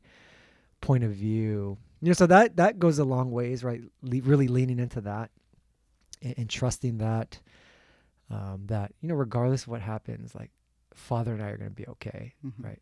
point 0.79 1.03
of 1.03 1.11
view 1.11 1.75
you 2.01 2.07
know 2.09 2.13
so 2.13 2.27
that 2.27 2.55
that 2.57 2.77
goes 2.77 2.99
a 2.99 3.03
long 3.03 3.31
ways 3.31 3.63
right 3.63 3.81
Le- 4.03 4.21
really 4.21 4.47
leaning 4.47 4.77
into 4.77 5.01
that 5.01 5.31
and, 6.21 6.33
and 6.37 6.49
trusting 6.49 6.97
that 6.99 7.39
um, 8.29 8.63
that 8.67 8.91
you 9.01 9.07
know 9.09 9.15
regardless 9.15 9.63
of 9.63 9.69
what 9.69 9.81
happens 9.81 10.35
like 10.35 10.51
father 10.93 11.33
and 11.33 11.41
i 11.43 11.47
are 11.47 11.57
going 11.57 11.69
to 11.69 11.75
be 11.75 11.87
okay 11.87 12.33
hmm 12.41 12.49
Right. 12.63 12.79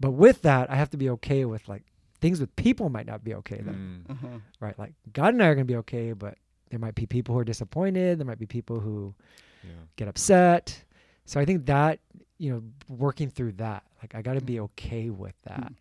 but 0.00 0.12
with 0.12 0.42
that 0.42 0.70
i 0.70 0.76
have 0.76 0.90
to 0.90 0.96
be 0.96 1.10
okay 1.10 1.44
with 1.44 1.68
like 1.68 1.82
things 2.20 2.40
with 2.40 2.54
people 2.56 2.88
might 2.88 3.06
not 3.06 3.22
be 3.24 3.34
okay 3.34 3.60
then 3.62 4.04
Mm. 4.08 4.10
Uh-huh. 4.12 4.38
right 4.60 4.78
like 4.78 4.94
god 5.12 5.34
and 5.34 5.42
i 5.42 5.46
are 5.46 5.54
going 5.54 5.66
to 5.66 5.72
be 5.72 5.76
okay 5.78 6.12
but 6.12 6.36
there 6.70 6.78
might 6.78 6.94
be 6.94 7.06
people 7.06 7.34
who 7.34 7.40
are 7.40 7.44
disappointed 7.44 8.18
there 8.18 8.26
might 8.26 8.38
be 8.38 8.46
people 8.46 8.80
who 8.80 9.14
Yeah. 9.62 9.72
get 9.96 10.06
upset. 10.08 10.84
So 11.24 11.38
I 11.40 11.44
think 11.44 11.66
that 11.66 11.98
you 12.38 12.50
know 12.52 12.62
working 12.88 13.28
through 13.28 13.52
that, 13.52 13.82
like 14.00 14.14
I 14.14 14.22
got 14.22 14.34
to 14.34 14.40
Mm. 14.40 14.46
be 14.46 14.60
okay 14.60 15.10
with 15.10 15.34
that. 15.42 15.72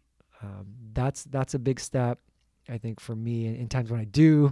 Um, 0.41 0.65
that's 0.93 1.23
that's 1.25 1.53
a 1.53 1.60
big 1.60 1.79
step, 1.79 2.19
I 2.67 2.77
think, 2.79 2.99
for 2.99 3.15
me. 3.15 3.45
In, 3.47 3.55
in 3.55 3.67
times 3.69 3.89
when 3.91 3.99
I 3.99 4.05
do, 4.05 4.47
uh, 4.47 4.51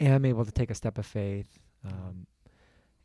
am 0.00 0.24
able 0.24 0.44
to 0.44 0.52
take 0.52 0.70
a 0.70 0.74
step 0.74 0.98
of 0.98 1.06
faith, 1.06 1.58
um, 1.84 2.26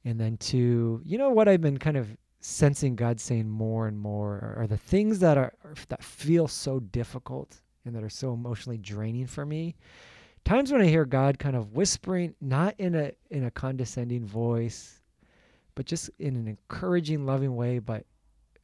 and 0.06 0.20
then 0.20 0.38
to 0.38 1.02
you 1.04 1.18
know 1.18 1.30
what 1.30 1.48
I've 1.48 1.62
been 1.62 1.78
kind 1.80 1.98
of 1.98 2.16
sensing 2.40 2.96
God 2.96 3.20
saying 3.22 3.50
more 3.50 3.88
and 3.88 3.98
more 3.98 4.34
are, 4.36 4.64
are 4.64 4.68
the 4.68 4.78
things 4.78 5.20
that 5.20 5.38
are 5.38 5.54
are- 5.64 5.76
that 5.90 6.04
feel 6.04 6.48
so 6.48 6.80
difficult 6.80 7.62
and 7.86 7.96
that 7.96 8.04
are 8.04 8.10
so 8.10 8.34
emotionally 8.34 8.78
draining 8.78 9.28
for 9.28 9.46
me. 9.46 9.76
Times 10.46 10.72
when 10.72 10.82
I 10.82 10.88
hear 10.88 11.06
God 11.06 11.40
kind 11.40 11.56
of 11.56 11.72
whispering, 11.74 12.36
not 12.42 12.76
in 12.78 12.96
a 12.96 13.12
in 13.30 13.46
a 13.46 13.52
condescending 13.52 14.26
voice, 14.26 15.00
but 15.76 15.86
just 15.86 16.10
in 16.20 16.36
an 16.36 16.48
encouraging, 16.48 17.26
loving 17.26 17.56
way, 17.56 17.80
but 17.80 18.06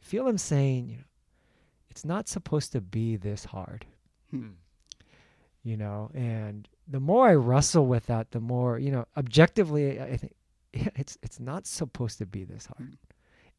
feel 0.01 0.27
him 0.27 0.37
saying, 0.37 0.89
you 0.89 0.97
know, 0.97 1.03
it's 1.89 2.03
not 2.05 2.27
supposed 2.27 2.71
to 2.73 2.81
be 2.81 3.15
this 3.15 3.45
hard, 3.45 3.85
Mm. 4.33 4.53
you 5.63 5.75
know. 5.77 6.11
And 6.13 6.67
the 6.89 6.99
more 6.99 7.27
I 7.27 7.35
wrestle 7.35 7.85
with 7.85 8.07
that, 8.07 8.31
the 8.31 8.39
more, 8.39 8.79
you 8.79 8.91
know, 8.91 9.05
objectively, 9.15 9.99
I 10.01 10.17
think 10.17 10.33
it's 10.73 11.17
it's 11.21 11.39
not 11.39 11.67
supposed 11.67 12.17
to 12.19 12.25
be 12.25 12.43
this 12.43 12.65
hard. 12.65 12.97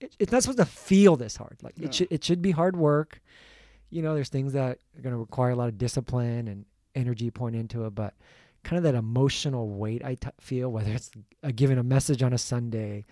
It, 0.00 0.16
it's 0.18 0.32
not 0.32 0.42
supposed 0.42 0.58
to 0.58 0.64
feel 0.64 1.16
this 1.16 1.36
hard. 1.36 1.58
Like 1.62 1.74
Yeah. 1.78 1.86
it 1.86 1.94
should 1.94 2.08
it 2.10 2.24
should 2.24 2.42
be 2.42 2.50
hard 2.50 2.76
work. 2.76 3.20
You 3.90 4.02
know, 4.02 4.14
there's 4.14 4.28
things 4.28 4.52
that 4.52 4.78
are 4.96 5.00
going 5.02 5.12
to 5.12 5.18
require 5.18 5.50
a 5.50 5.56
lot 5.56 5.68
of 5.68 5.76
discipline 5.78 6.46
and 6.48 6.64
energy 6.94 7.30
point 7.30 7.56
into 7.56 7.84
it, 7.86 7.94
but 7.94 8.14
kind 8.62 8.76
of 8.78 8.84
that 8.84 8.94
emotional 8.96 9.68
weight 9.70 10.04
I 10.04 10.14
t- 10.14 10.28
feel, 10.40 10.70
whether 10.70 10.92
it's 10.92 11.10
uh, 11.42 11.50
giving 11.54 11.78
a 11.78 11.82
message 11.82 12.22
on 12.22 12.32
a 12.32 12.38
Sunday, 12.38 13.04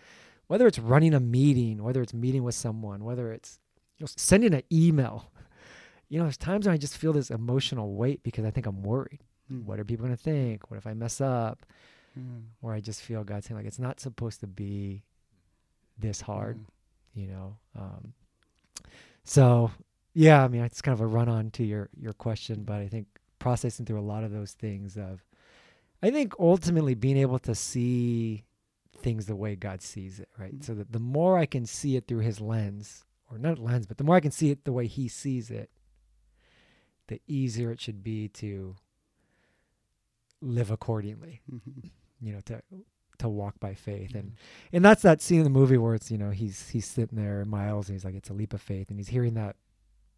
whether 0.46 0.66
it's 0.66 0.78
running 0.78 1.14
a 1.14 1.20
meeting, 1.20 1.82
whether 1.82 2.00
it's 2.02 2.14
meeting 2.14 2.44
with 2.44 2.54
someone, 2.54 3.02
whether 3.04 3.32
it's 3.32 3.58
you 3.98 4.04
know, 4.04 4.08
sending 4.16 4.54
an 4.54 4.62
email. 4.72 5.30
You 6.08 6.18
know, 6.18 6.24
there's 6.24 6.36
times 6.38 6.66
when 6.66 6.72
I 6.74 6.78
just 6.78 6.96
feel 6.96 7.12
this 7.12 7.30
emotional 7.30 7.94
weight 7.94 8.22
because 8.22 8.44
I 8.44 8.50
think 8.50 8.66
I'm 8.66 8.82
worried. 8.82 9.20
Mm. 9.52 9.64
What 9.64 9.78
are 9.80 9.84
people 9.84 10.04
going 10.06 10.16
to 10.16 10.22
think? 10.22 10.70
What 10.70 10.76
if 10.76 10.86
I 10.86 10.94
mess 10.94 11.20
up? 11.20 11.64
Yeah. 12.16 12.22
Or 12.62 12.72
I 12.74 12.80
just 12.80 13.02
feel 13.02 13.24
God 13.24 13.44
saying 13.44 13.56
like 13.56 13.66
it's 13.66 13.78
not 13.78 14.00
supposed 14.00 14.40
to 14.40 14.46
be 14.46 15.02
this 15.98 16.20
hard, 16.20 16.58
you 17.14 17.26
know. 17.28 17.56
Um, 17.78 18.12
so 19.24 19.70
yeah, 20.14 20.42
I 20.44 20.48
mean 20.48 20.62
it's 20.62 20.80
kind 20.82 20.94
of 20.94 21.00
a 21.00 21.06
run 21.06 21.28
on 21.28 21.50
to 21.52 21.64
your 21.64 21.88
your 21.96 22.12
question, 22.12 22.64
but 22.64 22.76
I 22.80 22.88
think 22.88 23.06
processing 23.38 23.86
through 23.86 24.00
a 24.00 24.02
lot 24.02 24.24
of 24.24 24.32
those 24.32 24.52
things 24.52 24.96
of, 24.96 25.22
I 26.02 26.10
think 26.10 26.34
ultimately 26.40 26.94
being 26.94 27.16
able 27.18 27.38
to 27.40 27.54
see 27.54 28.44
things 29.00 29.26
the 29.26 29.36
way 29.36 29.54
God 29.54 29.80
sees 29.80 30.18
it, 30.18 30.28
right? 30.38 30.58
Mhm. 30.58 30.64
So 30.64 30.74
that 30.74 30.90
the 30.92 30.98
more 30.98 31.38
I 31.38 31.46
can 31.46 31.66
see 31.66 31.94
it 31.96 32.08
through 32.08 32.20
His 32.20 32.40
lens, 32.40 33.04
or 33.30 33.38
not 33.38 33.58
lens, 33.60 33.86
but 33.86 33.96
the 33.96 34.04
more 34.04 34.16
I 34.16 34.20
can 34.20 34.32
see 34.32 34.50
it 34.50 34.64
the 34.64 34.72
way 34.72 34.86
He 34.88 35.06
sees 35.06 35.50
it, 35.50 35.70
the 37.06 37.20
easier 37.28 37.70
it 37.70 37.80
should 37.80 38.02
be 38.02 38.28
to 38.28 38.74
live 40.40 40.70
accordingly 40.70 41.40
Mhm. 41.52 41.90
you 42.20 42.32
know 42.32 42.40
to 42.46 42.62
to 43.18 43.28
walk 43.28 43.58
by 43.58 43.74
faith 43.74 44.14
and 44.14 44.34
and 44.72 44.84
that's 44.84 45.02
that 45.02 45.20
scene 45.20 45.38
in 45.38 45.44
the 45.44 45.50
movie 45.50 45.76
where 45.76 45.94
it's 45.94 46.10
you 46.10 46.18
know 46.18 46.30
he's 46.30 46.68
he's 46.68 46.86
sitting 46.86 47.18
there 47.18 47.44
miles 47.44 47.88
and 47.88 47.94
he's 47.96 48.04
like 48.04 48.14
it's 48.14 48.30
a 48.30 48.34
leap 48.34 48.52
of 48.54 48.60
faith 48.62 48.90
and 48.90 48.98
he's 48.98 49.08
hearing 49.08 49.34
that 49.34 49.56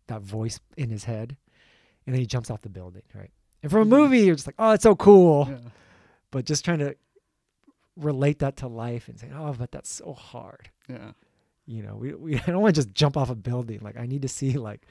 that 0.08 0.20
voice 0.22 0.60
in 0.76 0.90
his 0.90 1.04
head 1.04 1.36
and 2.06 2.14
then 2.14 2.20
he 2.20 2.26
jumps 2.26 2.50
off 2.50 2.60
the 2.60 2.68
building 2.68 3.02
right 3.14 3.30
and 3.62 3.70
from 3.72 3.82
a 3.82 3.84
Mhm. 3.86 3.98
movie 3.98 4.18
you're 4.20 4.34
just 4.34 4.46
like 4.46 4.56
oh 4.58 4.72
it's 4.72 4.82
so 4.82 4.94
cool 4.94 5.46
Yeah. 5.48 5.58
but 6.30 6.44
just 6.44 6.64
trying 6.64 6.80
to 6.80 6.94
relate 7.96 8.38
that 8.40 8.56
to 8.58 8.68
life 8.68 9.08
and 9.08 9.18
saying 9.18 9.32
oh 9.34 9.54
but 9.58 9.70
that's 9.72 9.90
so 9.90 10.12
hard 10.12 10.70
Yeah. 10.88 11.12
you 11.66 11.82
know 11.82 11.96
we, 11.96 12.14
we 12.14 12.34
I 12.40 12.42
don't 12.46 12.60
want 12.60 12.74
to 12.74 12.82
just 12.82 12.94
jump 12.94 13.16
off 13.16 13.30
a 13.30 13.34
building 13.34 13.80
like 13.80 13.96
I 13.96 14.06
need 14.06 14.22
to 14.22 14.28
see 14.28 14.52
like 14.58 14.82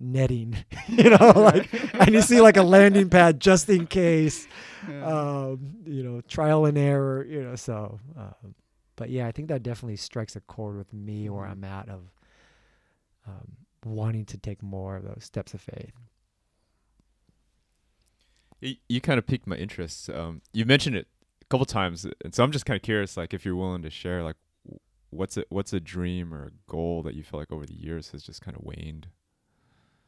netting 0.00 0.56
you 0.88 1.10
know 1.10 1.32
like 1.36 1.68
and 2.00 2.14
you 2.14 2.22
see 2.22 2.40
like 2.40 2.56
a 2.56 2.62
landing 2.62 3.08
pad 3.16 3.38
just 3.38 3.68
in 3.68 3.86
case 3.86 4.48
Yeah. 4.88 5.04
um, 5.06 5.76
you 5.84 6.02
know, 6.02 6.22
trial 6.22 6.64
and 6.64 6.78
error, 6.78 7.22
you 7.22 7.42
know. 7.42 7.54
So, 7.54 8.00
um, 8.16 8.54
but 8.96 9.10
yeah, 9.10 9.26
I 9.26 9.30
think 9.32 9.48
that 9.48 9.62
definitely 9.62 9.96
strikes 9.96 10.36
a 10.36 10.40
chord 10.40 10.78
with 10.78 10.90
me 10.94 11.28
where 11.28 11.46
Mhm. 11.46 11.50
I'm 11.50 11.64
at 11.64 11.88
of 11.90 12.00
um, 13.26 13.56
wanting 13.84 14.24
to 14.26 14.38
take 14.38 14.62
more 14.62 14.96
of 14.96 15.04
those 15.04 15.22
steps 15.22 15.52
of 15.52 15.60
faith. 15.60 15.92
You, 18.60 18.76
you 18.88 19.00
kind 19.00 19.18
of 19.18 19.26
piqued 19.26 19.46
my 19.46 19.56
interest. 19.56 20.10
Um, 20.10 20.42
you 20.52 20.64
mentioned 20.64 20.96
it 20.96 21.08
a 21.42 21.44
couple 21.46 21.66
times, 21.66 22.06
and 22.24 22.34
so 22.34 22.42
I'm 22.44 22.52
just 22.52 22.66
kind 22.66 22.76
of 22.76 22.82
curious, 22.82 23.16
like 23.16 23.32
if 23.34 23.44
you're 23.44 23.56
willing 23.56 23.82
to 23.82 23.90
share, 23.90 24.22
like 24.22 24.36
what's 25.10 25.36
a 25.36 25.44
what's 25.50 25.72
a 25.72 25.80
dream 25.80 26.32
or 26.32 26.46
a 26.46 26.50
goal 26.70 27.02
that 27.02 27.14
you 27.14 27.22
feel 27.22 27.40
like 27.40 27.52
over 27.52 27.66
the 27.66 27.74
years 27.74 28.10
has 28.12 28.22
just 28.22 28.40
kind 28.40 28.56
of 28.56 28.62
waned. 28.62 29.08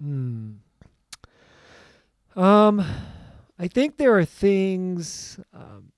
Hmm. 0.02 0.52
Um, 2.34 2.84
I 3.58 3.68
think 3.68 3.96
there 3.96 4.16
are 4.16 4.24
things. 4.24 5.38
Um, 5.54 5.92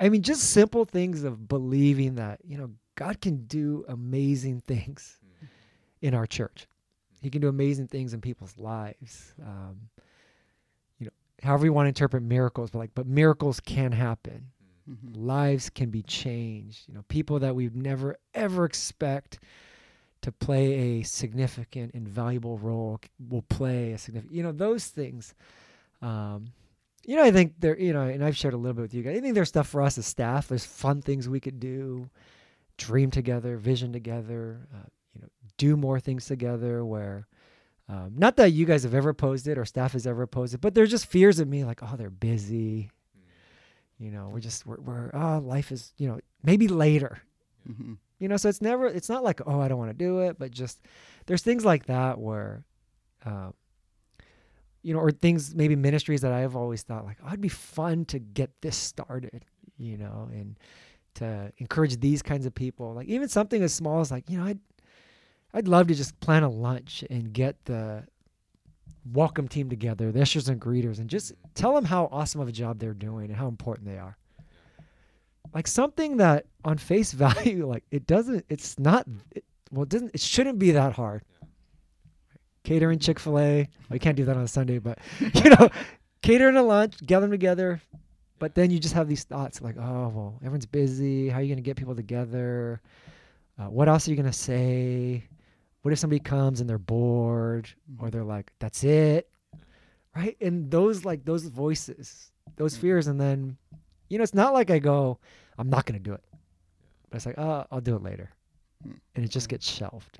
I 0.00 0.08
mean, 0.08 0.22
just 0.22 0.50
simple 0.50 0.84
things 0.84 1.22
of 1.24 1.48
believing 1.48 2.14
that 2.14 2.40
you 2.46 2.56
know 2.56 2.70
God 2.94 3.20
can 3.20 3.44
do 3.46 3.84
amazing 3.88 4.60
things 4.66 5.18
in 6.00 6.14
our 6.14 6.26
church. 6.26 6.66
He 7.20 7.30
can 7.30 7.40
do 7.40 7.48
amazing 7.48 7.88
things 7.88 8.14
in 8.14 8.20
people's 8.20 8.56
lives. 8.58 9.34
Um, 9.42 9.88
you 10.98 11.06
know, 11.06 11.12
however 11.42 11.64
you 11.66 11.72
want 11.72 11.86
to 11.86 11.88
interpret 11.88 12.22
miracles, 12.22 12.70
but 12.70 12.78
like, 12.78 12.94
but 12.94 13.06
miracles 13.06 13.60
can 13.60 13.92
happen. 13.92 14.50
Mhm. 14.88 15.16
Lives 15.16 15.70
can 15.70 15.90
be 15.90 16.02
changed. 16.02 16.88
You 16.88 16.94
know, 16.94 17.04
people 17.08 17.38
that 17.40 17.54
we'd 17.54 17.76
never 17.76 18.16
ever 18.34 18.64
expect 18.64 19.40
to 20.24 20.32
play 20.32 20.72
a 20.72 21.02
significant 21.02 21.92
and 21.92 22.08
valuable 22.08 22.56
role 22.56 22.98
will 23.28 23.42
play 23.42 23.92
a 23.92 23.98
significant. 23.98 24.34
You 24.34 24.42
know, 24.42 24.52
those 24.52 24.86
things. 24.86 25.34
Um, 26.00 26.46
you 27.04 27.16
know, 27.16 27.24
I 27.24 27.30
think 27.30 27.60
there. 27.60 27.78
You 27.78 27.92
know, 27.92 28.04
and 28.04 28.24
I've 28.24 28.34
shared 28.34 28.54
a 28.54 28.56
little 28.56 28.72
bit 28.72 28.80
with 28.80 28.94
you 28.94 29.02
guys. 29.02 29.18
I 29.18 29.20
think 29.20 29.34
there's 29.34 29.50
stuff 29.50 29.68
for 29.68 29.82
us 29.82 29.98
as 29.98 30.06
staff. 30.06 30.48
There's 30.48 30.64
fun 30.64 31.02
things 31.02 31.28
we 31.28 31.40
could 31.40 31.60
do, 31.60 32.08
dream 32.78 33.10
together, 33.10 33.58
vision 33.58 33.92
together. 33.92 34.66
Uh, 34.74 34.88
you 35.14 35.20
know, 35.20 35.28
do 35.58 35.76
more 35.76 36.00
things 36.00 36.24
together. 36.24 36.86
Where, 36.86 37.26
um, 37.90 38.14
not 38.16 38.36
that 38.36 38.52
you 38.52 38.64
guys 38.64 38.84
have 38.84 38.94
ever 38.94 39.10
opposed 39.10 39.46
it 39.46 39.58
or 39.58 39.66
staff 39.66 39.92
has 39.92 40.06
ever 40.06 40.22
opposed 40.22 40.54
it, 40.54 40.62
but 40.62 40.74
there's 40.74 40.90
just 40.90 41.04
fears 41.04 41.38
of 41.38 41.48
me 41.48 41.64
like, 41.64 41.82
oh, 41.82 41.96
they're 41.98 42.08
busy. 42.08 42.90
You 43.98 44.10
know, 44.10 44.30
we're 44.32 44.40
just 44.40 44.64
we're, 44.64 44.80
we're 44.80 45.10
oh, 45.12 45.36
life 45.44 45.70
is 45.70 45.92
you 45.98 46.08
know 46.08 46.18
maybe 46.42 46.66
later. 46.66 47.20
Mhm. 47.70 47.98
You 48.18 48.28
know, 48.28 48.36
so 48.36 48.48
it's 48.48 48.62
never 48.62 48.86
it's 48.86 49.08
not 49.08 49.24
like 49.24 49.40
oh 49.46 49.60
I 49.60 49.68
don't 49.68 49.78
want 49.78 49.90
to 49.90 49.96
do 49.96 50.20
it, 50.20 50.38
but 50.38 50.50
just 50.50 50.80
there's 51.26 51.42
things 51.42 51.64
like 51.64 51.86
that 51.86 52.18
where, 52.18 52.64
um, 53.24 53.54
you 54.82 54.94
know, 54.94 55.00
or 55.00 55.10
things 55.10 55.54
maybe 55.54 55.76
ministries 55.76 56.20
that 56.20 56.32
I've 56.32 56.56
always 56.56 56.82
thought 56.82 57.04
like 57.04 57.18
oh, 57.24 57.28
it'd 57.28 57.40
be 57.40 57.48
fun 57.48 58.04
to 58.06 58.18
get 58.18 58.50
this 58.60 58.76
started. 58.76 59.44
You 59.76 59.98
know, 59.98 60.28
and 60.32 60.56
to 61.14 61.52
encourage 61.58 61.98
these 61.98 62.22
kinds 62.22 62.46
of 62.46 62.54
people, 62.54 62.94
like 62.94 63.08
even 63.08 63.28
something 63.28 63.62
as 63.62 63.74
small 63.74 64.00
as 64.00 64.10
like 64.10 64.30
you 64.30 64.38
know 64.38 64.44
I'd 64.44 64.60
I'd 65.52 65.68
love 65.68 65.88
to 65.88 65.94
just 65.94 66.18
plan 66.20 66.42
a 66.42 66.48
lunch 66.48 67.04
and 67.10 67.32
get 67.32 67.64
the 67.64 68.04
welcome 69.12 69.48
team 69.48 69.68
together, 69.68 70.10
the 70.10 70.22
ushers 70.22 70.48
and 70.48 70.60
greeters, 70.60 70.98
and 70.98 71.08
just 71.08 71.32
tell 71.54 71.74
them 71.74 71.84
how 71.84 72.08
awesome 72.10 72.40
of 72.40 72.48
a 72.48 72.52
job 72.52 72.78
they're 72.78 72.94
doing 72.94 73.26
and 73.26 73.36
how 73.36 73.48
important 73.48 73.86
they 73.86 73.98
are. 73.98 74.16
Like 75.54 75.66
something 75.68 76.16
that 76.18 76.46
on 76.64 76.76
face 76.78 77.12
value, 77.26 77.66
like 77.66 77.84
it 77.90 78.06
doesn't, 78.06 78.44
it's 78.48 78.78
not, 78.78 79.06
it, 79.32 79.44
well, 79.70 79.84
it 79.84 79.88
doesn't, 79.88 80.10
it 80.14 80.20
shouldn't 80.20 80.58
be 80.58 80.72
that 80.72 80.92
hard. 80.94 81.22
catering 82.64 82.98
Chick 82.98 83.18
Fil 83.18 83.38
A. 83.38 83.68
We 83.90 83.98
can't 83.98 84.16
do 84.16 84.24
that 84.24 84.36
on 84.36 84.42
a 84.42 84.48
Sunday, 84.48 84.78
but 84.78 84.98
you 85.20 85.50
know, 85.50 85.68
catering 86.22 86.56
a 86.56 86.62
lunch, 86.62 86.96
gather 87.06 87.22
them 87.26 87.30
together. 87.30 87.80
But 88.38 88.54
then 88.54 88.70
you 88.70 88.78
just 88.78 88.94
have 88.94 89.08
these 89.08 89.24
thoughts 89.24 89.62
like, 89.62 89.76
oh 89.78 90.08
well, 90.14 90.34
everyone's 90.40 90.66
busy. 90.66 91.28
How 91.28 91.38
are 91.38 91.42
you 91.42 91.48
gonna 91.54 91.60
get 91.62 91.76
people 91.76 91.94
together? 91.94 92.80
Uh, 93.58 93.66
what 93.70 93.88
else 93.88 94.06
are 94.06 94.10
you 94.10 94.16
gonna 94.16 94.32
say? 94.32 95.24
What 95.82 95.92
if 95.92 95.98
somebody 95.98 96.18
comes 96.20 96.60
and 96.60 96.68
they're 96.68 96.78
bored, 96.78 97.68
or 98.00 98.10
they're 98.10 98.24
like, 98.24 98.50
that's 98.58 98.82
it, 98.84 99.28
right? 100.16 100.36
And 100.40 100.70
those 100.70 101.04
like 101.04 101.24
those 101.24 101.44
voices, 101.44 102.32
those 102.56 102.74
Mm. 102.76 102.80
fears, 102.80 103.06
and 103.06 103.20
then, 103.20 103.56
you 104.08 104.18
know, 104.18 104.24
it's 104.24 104.34
not 104.34 104.52
like 104.52 104.70
I 104.70 104.78
go, 104.78 105.18
I'm 105.58 105.70
not 105.70 105.86
gonna 105.86 105.98
do 106.00 106.12
it, 106.14 106.24
but 107.10 107.16
it's 107.16 107.26
like, 107.26 107.38
oh, 107.38 107.64
I'll 107.70 107.80
do 107.80 107.96
it 107.96 108.02
later, 108.02 108.30
Mm. 108.86 109.00
and 109.14 109.24
it 109.24 109.28
just 109.28 109.48
gets 109.48 109.66
shelved. 109.66 110.18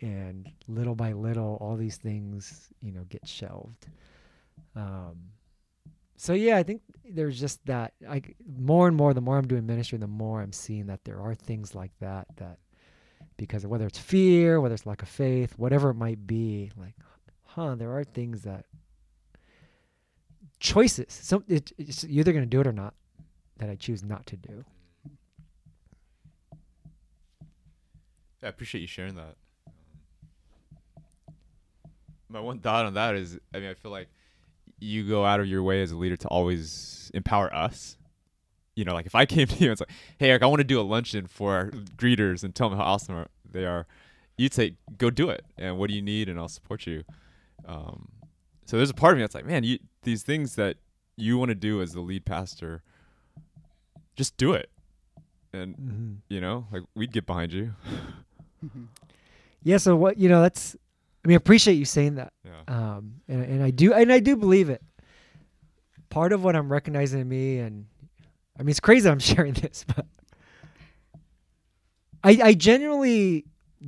And 0.00 0.48
little 0.68 0.94
by 0.94 1.12
little 1.12 1.58
all 1.60 1.76
these 1.76 1.96
things 1.96 2.68
you 2.80 2.92
know 2.92 3.04
get 3.08 3.26
shelved. 3.26 3.88
Um 4.76 5.16
so 6.20 6.32
yeah 6.34 6.56
i 6.56 6.62
think 6.64 6.82
there's 7.08 7.38
just 7.38 7.64
that 7.66 7.92
i 8.08 8.20
more 8.58 8.88
and 8.88 8.96
more 8.96 9.14
the 9.14 9.20
more 9.20 9.38
i'm 9.38 9.46
doing 9.46 9.64
ministry 9.64 9.96
the 9.98 10.06
more 10.08 10.42
i'm 10.42 10.52
seeing 10.52 10.86
that 10.86 11.04
there 11.04 11.20
are 11.20 11.32
things 11.34 11.76
like 11.76 11.92
that 12.00 12.26
that 12.36 12.58
because 13.36 13.62
of 13.64 13.70
whether 13.70 13.86
it's 13.86 13.98
fear 13.98 14.60
whether 14.60 14.74
it's 14.74 14.84
lack 14.84 15.00
of 15.00 15.08
faith 15.08 15.54
whatever 15.58 15.90
it 15.90 15.94
might 15.94 16.26
be 16.26 16.70
like 16.76 16.94
huh 17.44 17.76
there 17.76 17.96
are 17.96 18.02
things 18.04 18.42
that 18.42 18.66
choices. 20.60 21.06
Some 21.08 21.44
it, 21.48 21.72
it's 21.78 22.04
you're 22.04 22.20
either 22.20 22.32
going 22.32 22.44
to 22.44 22.48
do 22.50 22.60
it 22.60 22.66
or 22.66 22.72
not 22.72 22.94
that 23.58 23.68
i 23.68 23.74
choose 23.74 24.02
not 24.02 24.26
to 24.26 24.36
do 24.36 24.64
Yeah, 28.42 28.46
I 28.46 28.50
appreciate 28.50 28.80
you 28.80 28.86
sharing 28.86 29.16
that. 29.16 29.36
My 32.28 32.40
one 32.40 32.60
thought 32.60 32.86
on 32.86 32.94
that 32.94 33.14
is, 33.14 33.38
I 33.54 33.58
mean, 33.58 33.70
I 33.70 33.74
feel 33.74 33.90
like 33.90 34.08
you 34.78 35.08
go 35.08 35.24
out 35.24 35.40
of 35.40 35.46
your 35.46 35.62
way 35.62 35.82
as 35.82 35.90
a 35.90 35.96
leader 35.96 36.16
to 36.16 36.28
always 36.28 37.10
empower 37.14 37.52
us. 37.54 37.96
You 38.76 38.84
know, 38.84 38.94
like 38.94 39.06
if 39.06 39.14
I 39.14 39.26
came 39.26 39.46
to 39.48 39.56
you 39.56 39.66
and 39.66 39.72
it's 39.72 39.80
like, 39.80 39.90
hey, 40.18 40.30
Erik, 40.30 40.42
I 40.42 40.46
want 40.46 40.60
to 40.60 40.64
do 40.64 40.80
a 40.80 40.82
luncheon 40.82 41.26
for 41.26 41.54
our 41.54 41.70
greeters 41.96 42.44
and 42.44 42.54
tell 42.54 42.68
them 42.68 42.78
how 42.78 42.84
awesome 42.84 43.26
they 43.50 43.64
are, 43.64 43.86
you'd 44.36 44.54
say, 44.54 44.76
go 44.98 45.10
do 45.10 45.30
it. 45.30 45.44
And 45.56 45.78
what 45.78 45.88
do 45.88 45.96
you 45.96 46.02
need? 46.02 46.28
And 46.28 46.38
I'll 46.38 46.48
support 46.48 46.86
you. 46.86 47.02
Um, 47.66 48.10
so 48.66 48.76
there's 48.76 48.90
a 48.90 48.94
part 48.94 49.14
of 49.14 49.16
me 49.18 49.22
that's 49.24 49.34
like, 49.34 49.46
man, 49.46 49.64
you, 49.64 49.78
these 50.02 50.22
things 50.22 50.54
that 50.56 50.76
you 51.16 51.38
want 51.38 51.48
to 51.48 51.56
do 51.56 51.82
as 51.82 51.92
the 51.92 52.00
lead 52.00 52.24
pastor, 52.24 52.82
just 54.18 54.36
do 54.36 54.52
it. 54.52 54.68
And, 55.54 55.74
mm-hmm. 55.76 56.12
you 56.28 56.42
know, 56.42 56.66
like 56.70 56.82
we'd 56.94 57.12
get 57.12 57.24
behind 57.24 57.52
you. 57.54 57.72
yeah 59.62 59.76
so 59.76 59.94
what 59.94 60.18
you 60.18 60.28
know 60.28 60.42
that's 60.42 60.76
i 61.24 61.28
mean 61.28 61.34
I 61.34 61.36
appreciate 61.36 61.74
you 61.74 61.84
saying 61.84 62.16
that 62.16 62.32
Yeah. 62.44 62.62
um, 62.66 63.20
and, 63.28 63.44
and 63.44 63.62
I 63.62 63.70
do 63.70 63.94
and 63.94 64.12
I 64.12 64.18
do 64.18 64.36
believe 64.36 64.68
it. 64.68 64.82
Part 66.10 66.32
of 66.32 66.42
what 66.42 66.56
I'm 66.56 66.72
recognizing 66.72 67.20
in 67.20 67.28
me, 67.28 67.58
and 67.58 67.86
I 68.58 68.62
mean, 68.62 68.70
it's 68.70 68.80
crazy 68.80 69.08
I'm 69.08 69.18
sharing 69.32 69.52
this, 69.52 69.84
but 69.94 70.06
I, 72.24 72.40
I 72.42 72.54
genuinely 72.54 73.44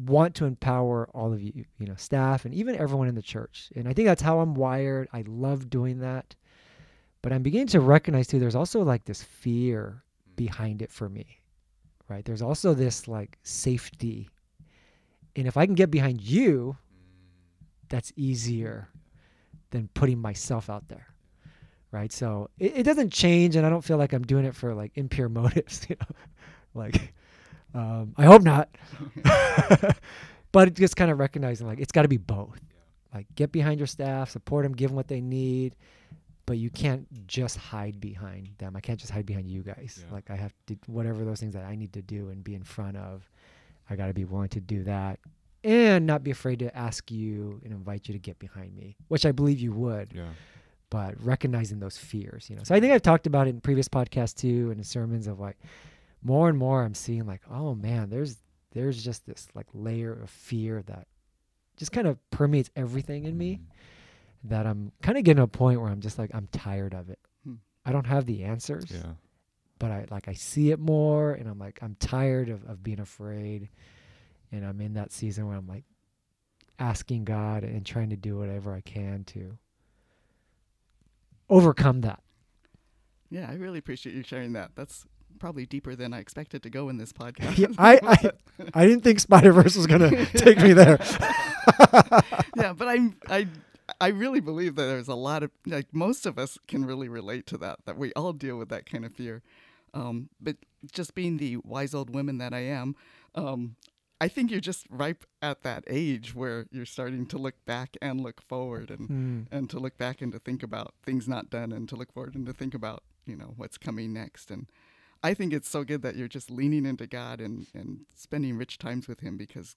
want 0.06 0.36
to 0.36 0.44
empower 0.44 1.08
all 1.14 1.32
of 1.32 1.42
you, 1.42 1.64
you 1.78 1.86
know, 1.86 1.96
staff 1.96 2.44
and 2.44 2.54
even 2.54 2.76
everyone 2.76 3.08
in 3.08 3.14
the 3.16 3.22
church, 3.22 3.72
and 3.74 3.88
I 3.88 3.92
think 3.92 4.06
that's 4.06 4.22
how 4.22 4.38
I'm 4.40 4.54
wired. 4.54 5.08
I 5.12 5.24
love 5.26 5.68
doing 5.70 6.00
that, 6.00 6.36
but 7.22 7.32
I'm 7.32 7.42
beginning 7.42 7.68
to 7.68 7.80
recognize 7.80 8.26
too. 8.28 8.38
There's 8.38 8.54
also 8.54 8.82
like 8.82 9.04
this 9.06 9.22
fear 9.22 10.04
behind 10.44 10.80
it 10.80 10.90
for 10.90 11.08
me, 11.08 11.26
right? 12.08 12.24
There's 12.24 12.42
also 12.42 12.72
this 12.72 13.06
like 13.06 13.38
safety, 13.42 14.30
and 15.36 15.46
if 15.46 15.56
I 15.56 15.66
can 15.66 15.74
get 15.74 15.90
behind 15.90 16.22
you, 16.22 16.76
that's 17.90 18.12
easier 18.16 18.88
than 19.70 19.88
putting 19.94 20.18
myself 20.18 20.70
out 20.70 20.88
there 20.88 21.06
right? 21.92 22.12
So 22.12 22.50
it, 22.56 22.78
it 22.78 22.82
doesn't 22.84 23.12
change 23.12 23.56
and 23.56 23.66
i 23.66 23.68
don't 23.68 23.82
feel 23.82 23.96
like 23.96 24.12
i'm 24.12 24.22
doing 24.22 24.44
it 24.44 24.54
for 24.54 24.74
like 24.74 24.92
impure 24.94 25.28
motives 25.40 25.84
you 25.88 25.96
know? 26.00 26.16
Like 26.72 27.12
um, 27.74 28.14
i 28.16 28.24
hope 28.24 28.42
not. 28.42 28.68
But 30.52 30.74
just 30.74 30.96
kind 30.96 31.10
of 31.10 31.18
recognizing 31.18 31.66
like 31.66 31.78
it's 31.80 31.92
got 31.92 32.02
to 32.02 32.08
be 32.08 32.16
both. 32.16 32.60
Like 33.14 33.26
get 33.34 33.52
behind 33.52 33.78
your 33.80 33.86
staff 33.86 34.30
support 34.30 34.64
them 34.64 34.72
give 34.72 34.90
them 34.90 34.96
what 34.96 35.08
they 35.08 35.20
need 35.20 35.76
but 36.46 36.58
you 36.58 36.70
can't 36.70 37.06
just 37.26 37.56
hide 37.56 38.00
behind 38.00 38.48
them 38.58 38.74
i 38.76 38.80
can't 38.80 38.98
just 39.00 39.12
hide 39.12 39.26
behind 39.26 39.48
you 39.48 39.62
guys 39.62 40.02
Yeah. 40.06 40.12
like 40.14 40.30
i 40.30 40.36
have 40.36 40.52
to 40.66 40.76
whatever 40.86 41.24
those 41.24 41.40
things 41.40 41.54
that 41.54 41.64
i 41.64 41.74
need 41.76 41.92
to 41.94 42.02
do 42.02 42.28
and 42.28 42.42
be 42.42 42.54
in 42.54 42.62
front 42.64 42.96
of 42.96 43.28
i 43.88 43.96
got 43.96 44.06
to 44.08 44.14
be 44.14 44.24
willing 44.24 44.48
to 44.50 44.60
do 44.60 44.84
that 44.84 45.18
and 45.62 46.06
not 46.06 46.24
be 46.24 46.30
afraid 46.30 46.58
to 46.60 46.74
ask 46.76 47.10
you 47.10 47.60
and 47.64 47.72
invite 47.72 48.08
you 48.08 48.14
to 48.14 48.18
get 48.18 48.38
behind 48.38 48.74
me, 48.74 48.96
which 49.08 49.26
I 49.26 49.32
believe 49.32 49.60
you 49.60 49.72
would, 49.74 50.10
Yeah. 50.14 50.30
but 50.88 51.22
recognizing 51.22 51.80
those 51.80 51.98
fears, 51.98 52.48
you 52.48 52.56
know. 52.56 52.62
So 52.64 52.74
I 52.74 52.80
think 52.80 52.94
I've 52.94 53.02
talked 53.02 53.26
about 53.26 53.46
it 53.46 53.50
in 53.50 53.60
previous 53.60 53.86
podcasts 53.86 54.34
too 54.34 54.70
and 54.70 54.80
in 54.80 54.84
sermons 54.84 55.26
of 55.26 55.38
like 55.38 55.58
more 56.22 56.48
and 56.48 56.56
more 56.56 56.82
I'm 56.82 56.94
seeing 56.94 57.26
like, 57.26 57.42
oh 57.50 57.74
man, 57.74 58.08
there's 58.08 58.38
there's 58.72 59.04
just 59.04 59.26
this 59.26 59.48
like 59.54 59.66
layer 59.74 60.14
of 60.22 60.30
fear 60.30 60.80
that 60.86 61.06
just 61.76 61.92
kind 61.92 62.06
of 62.06 62.16
permeates 62.30 62.70
everything 62.74 63.24
in 63.24 63.36
me 63.36 63.56
mm-hmm. 63.56 63.64
That 64.44 64.66
I'm 64.66 64.92
kind 65.02 65.18
of 65.18 65.24
getting 65.24 65.36
to 65.38 65.42
a 65.44 65.48
point 65.48 65.80
where 65.80 65.90
I'm 65.90 66.00
just 66.00 66.18
like 66.18 66.30
I'm 66.34 66.48
tired 66.52 66.94
of 66.94 67.10
it. 67.10 67.18
Hmm. 67.44 67.54
I 67.84 67.92
don't 67.92 68.06
have 68.06 68.26
the 68.26 68.44
answers 68.44 68.86
Yeah. 68.90 69.12
but 69.78 69.90
I 69.90 70.06
like 70.10 70.28
I 70.28 70.32
see 70.34 70.70
it 70.70 70.78
more 70.78 71.32
and 71.32 71.48
I'm 71.48 71.58
like 71.58 71.78
I'm 71.82 71.96
tired 72.00 72.48
of, 72.48 72.64
of 72.68 72.82
being 72.82 73.00
afraid 73.00 73.68
and 74.52 74.64
I'm 74.64 74.80
in 74.80 74.94
that 74.94 75.12
season 75.12 75.46
where 75.46 75.56
I'm 75.56 75.66
like 75.68 75.84
asking 76.78 77.24
God 77.24 77.62
and 77.64 77.84
trying 77.84 78.10
to 78.10 78.16
do 78.16 78.38
whatever 78.38 78.72
I 78.74 78.80
can 78.80 79.24
to 79.24 79.58
overcome 81.48 82.00
that. 82.02 82.20
Yeah, 83.30 83.48
I 83.48 83.54
really 83.54 83.78
appreciate 83.78 84.14
you 84.14 84.22
sharing 84.22 84.54
that. 84.54 84.72
That's 84.74 85.04
probably 85.38 85.66
deeper 85.66 85.94
than 85.94 86.12
I 86.12 86.18
expected 86.18 86.62
to 86.64 86.70
go 86.70 86.88
in 86.88 86.96
this 86.96 87.12
podcast. 87.14 87.58
Yeah, 87.58 87.68
I, 87.78 87.98
I 88.02 88.30
I 88.74 88.86
didn't 88.86 89.04
think 89.04 89.20
Spider 89.20 89.52
Verse 89.52 89.76
was 89.76 89.86
gonna 89.86 90.26
take 90.26 90.58
me 90.58 90.72
there. 90.72 90.98
yeah, 92.56 92.72
but 92.72 92.88
I'm 92.88 93.16
I 93.28 93.46
I 94.00 94.08
really 94.08 94.40
believe 94.40 94.76
that 94.76 94.86
there's 94.86 95.08
a 95.08 95.14
lot 95.14 95.42
of 95.42 95.50
like 95.66 95.92
most 95.94 96.24
of 96.26 96.38
us 96.38 96.58
can 96.66 96.84
really 96.84 97.08
relate 97.08 97.46
to 97.48 97.58
that. 97.58 97.80
That 97.84 97.98
we 97.98 98.12
all 98.14 98.32
deal 98.32 98.56
with 98.56 98.68
that 98.70 98.86
kind 98.86 99.04
of 99.04 99.12
fear. 99.14 99.42
Um, 99.92 100.28
but 100.40 100.56
just 100.92 101.14
being 101.14 101.36
the 101.36 101.56
wise 101.58 101.94
old 101.94 102.14
woman 102.14 102.38
that 102.38 102.54
I 102.54 102.60
am, 102.60 102.94
um, 103.34 103.76
I 104.20 104.28
think 104.28 104.50
you're 104.50 104.60
just 104.60 104.86
ripe 104.88 105.24
at 105.42 105.62
that 105.62 105.82
age 105.88 106.34
where 106.34 106.66
you're 106.70 106.86
starting 106.86 107.26
to 107.26 107.38
look 107.38 107.56
back 107.66 107.96
and 108.00 108.20
look 108.20 108.40
forward, 108.40 108.90
and 108.90 109.08
Hmm. 109.08 109.40
and 109.50 109.68
to 109.70 109.78
look 109.78 109.98
back 109.98 110.22
and 110.22 110.32
to 110.32 110.38
think 110.38 110.62
about 110.62 110.94
things 111.02 111.26
not 111.28 111.50
done, 111.50 111.72
and 111.72 111.88
to 111.88 111.96
look 111.96 112.12
forward 112.12 112.34
and 112.34 112.46
to 112.46 112.52
think 112.52 112.74
about 112.74 113.02
you 113.26 113.36
know 113.36 113.54
what's 113.56 113.78
coming 113.78 114.12
next. 114.12 114.50
And 114.50 114.66
I 115.22 115.34
think 115.34 115.52
it's 115.52 115.68
so 115.68 115.84
good 115.84 116.02
that 116.02 116.16
you're 116.16 116.28
just 116.28 116.50
leaning 116.50 116.86
into 116.86 117.06
God 117.06 117.40
and 117.40 117.66
and 117.74 118.06
spending 118.14 118.56
rich 118.56 118.78
times 118.78 119.08
with 119.08 119.20
Him 119.20 119.36
because 119.36 119.74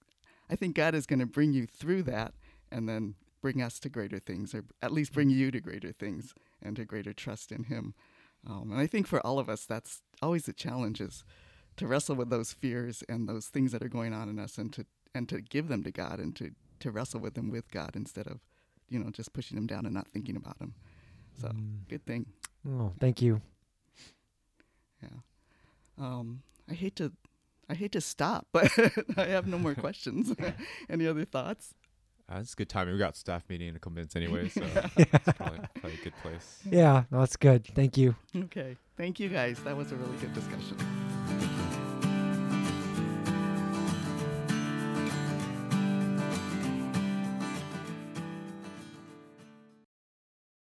I 0.49 0.55
think 0.55 0.75
God 0.75 0.93
is 0.95 1.05
going 1.05 1.19
to 1.19 1.25
bring 1.25 1.53
you 1.53 1.65
through 1.65 2.03
that 2.03 2.33
and 2.71 2.87
then 2.87 3.15
bring 3.43 3.61
us 3.61 3.77
to 3.81 3.89
greater 3.89 4.19
things, 4.19 4.55
or 4.55 4.63
at 4.81 4.93
least 4.93 5.11
bring 5.11 5.29
you 5.29 5.51
to 5.51 5.59
greater 5.59 5.91
things 5.91 6.33
and 6.61 6.77
to 6.77 6.85
greater 6.85 7.11
trust 7.13 7.51
in 7.51 7.65
Him. 7.65 7.93
Um, 8.49 8.71
and 8.71 8.79
I 8.79 8.87
think 8.87 9.05
for 9.05 9.19
all 9.25 9.37
of 9.37 9.49
us, 9.49 9.65
that's 9.65 10.01
always 10.21 10.45
the 10.45 10.53
challenge 10.53 11.01
is 11.01 11.25
to 11.75 11.85
wrestle 11.85 12.15
with 12.15 12.29
those 12.29 12.53
fears 12.53 13.03
and 13.09 13.27
those 13.27 13.47
things 13.47 13.73
that 13.73 13.83
are 13.83 13.89
going 13.89 14.13
on 14.13 14.29
in 14.29 14.39
us, 14.39 14.57
and 14.57 14.71
to 14.73 14.85
and 15.13 15.27
to 15.29 15.41
give 15.41 15.67
them 15.67 15.83
to 15.83 15.91
God 15.91 16.19
and 16.19 16.33
to 16.37 16.51
to 16.79 16.89
wrestle 16.89 17.19
with 17.19 17.33
them 17.35 17.51
with 17.51 17.69
God 17.69 17.91
instead 17.95 18.27
of 18.27 18.39
you 18.89 18.97
know 18.97 19.09
just 19.11 19.33
pushing 19.33 19.55
them 19.57 19.67
down 19.67 19.85
and 19.85 19.93
not 19.93 20.07
thinking 20.07 20.37
about 20.37 20.57
them. 20.59 20.73
So 21.41 21.49
Mm. 21.49 21.87
good 21.89 22.05
thing. 22.05 22.25
Oh, 22.65 22.93
thank 22.99 23.21
you. 23.21 23.41
Yeah. 25.01 25.19
Um, 25.97 26.43
I 26.69 26.75
hate 26.75 26.95
to, 26.95 27.11
I 27.69 27.73
hate 27.73 27.91
to 27.91 28.01
stop, 28.01 28.47
but 28.53 28.71
I 29.17 29.25
have 29.25 29.47
no 29.47 29.57
more 29.59 29.75
questions. 29.75 30.33
Any 30.89 31.05
other 31.07 31.25
thoughts? 31.25 31.73
Uh, 32.31 32.37
it's 32.39 32.53
a 32.53 32.55
good 32.55 32.69
timing. 32.69 32.93
We 32.93 32.99
got 32.99 33.15
staff 33.17 33.43
meeting 33.49 33.67
in 33.69 33.75
a 33.75 33.79
couple 33.79 33.93
minutes 33.95 34.15
anyway, 34.17 34.49
so 34.49 34.61
Yeah. 34.61 34.87
it's 34.97 35.33
probably, 35.37 35.59
probably 35.75 35.99
a 35.99 36.03
good 36.03 36.13
place. 36.21 36.59
Yeah, 36.69 37.03
no, 37.11 37.19
that's 37.19 37.35
good. 37.35 37.65
Thank 37.75 37.97
you. 37.97 38.15
Okay. 38.35 38.77
Thank 38.97 39.19
you 39.19 39.29
guys. 39.29 39.59
That 39.63 39.75
was 39.75 39.91
a 39.91 39.95
really 39.95 40.17
good 40.17 40.33
discussion. 40.33 40.77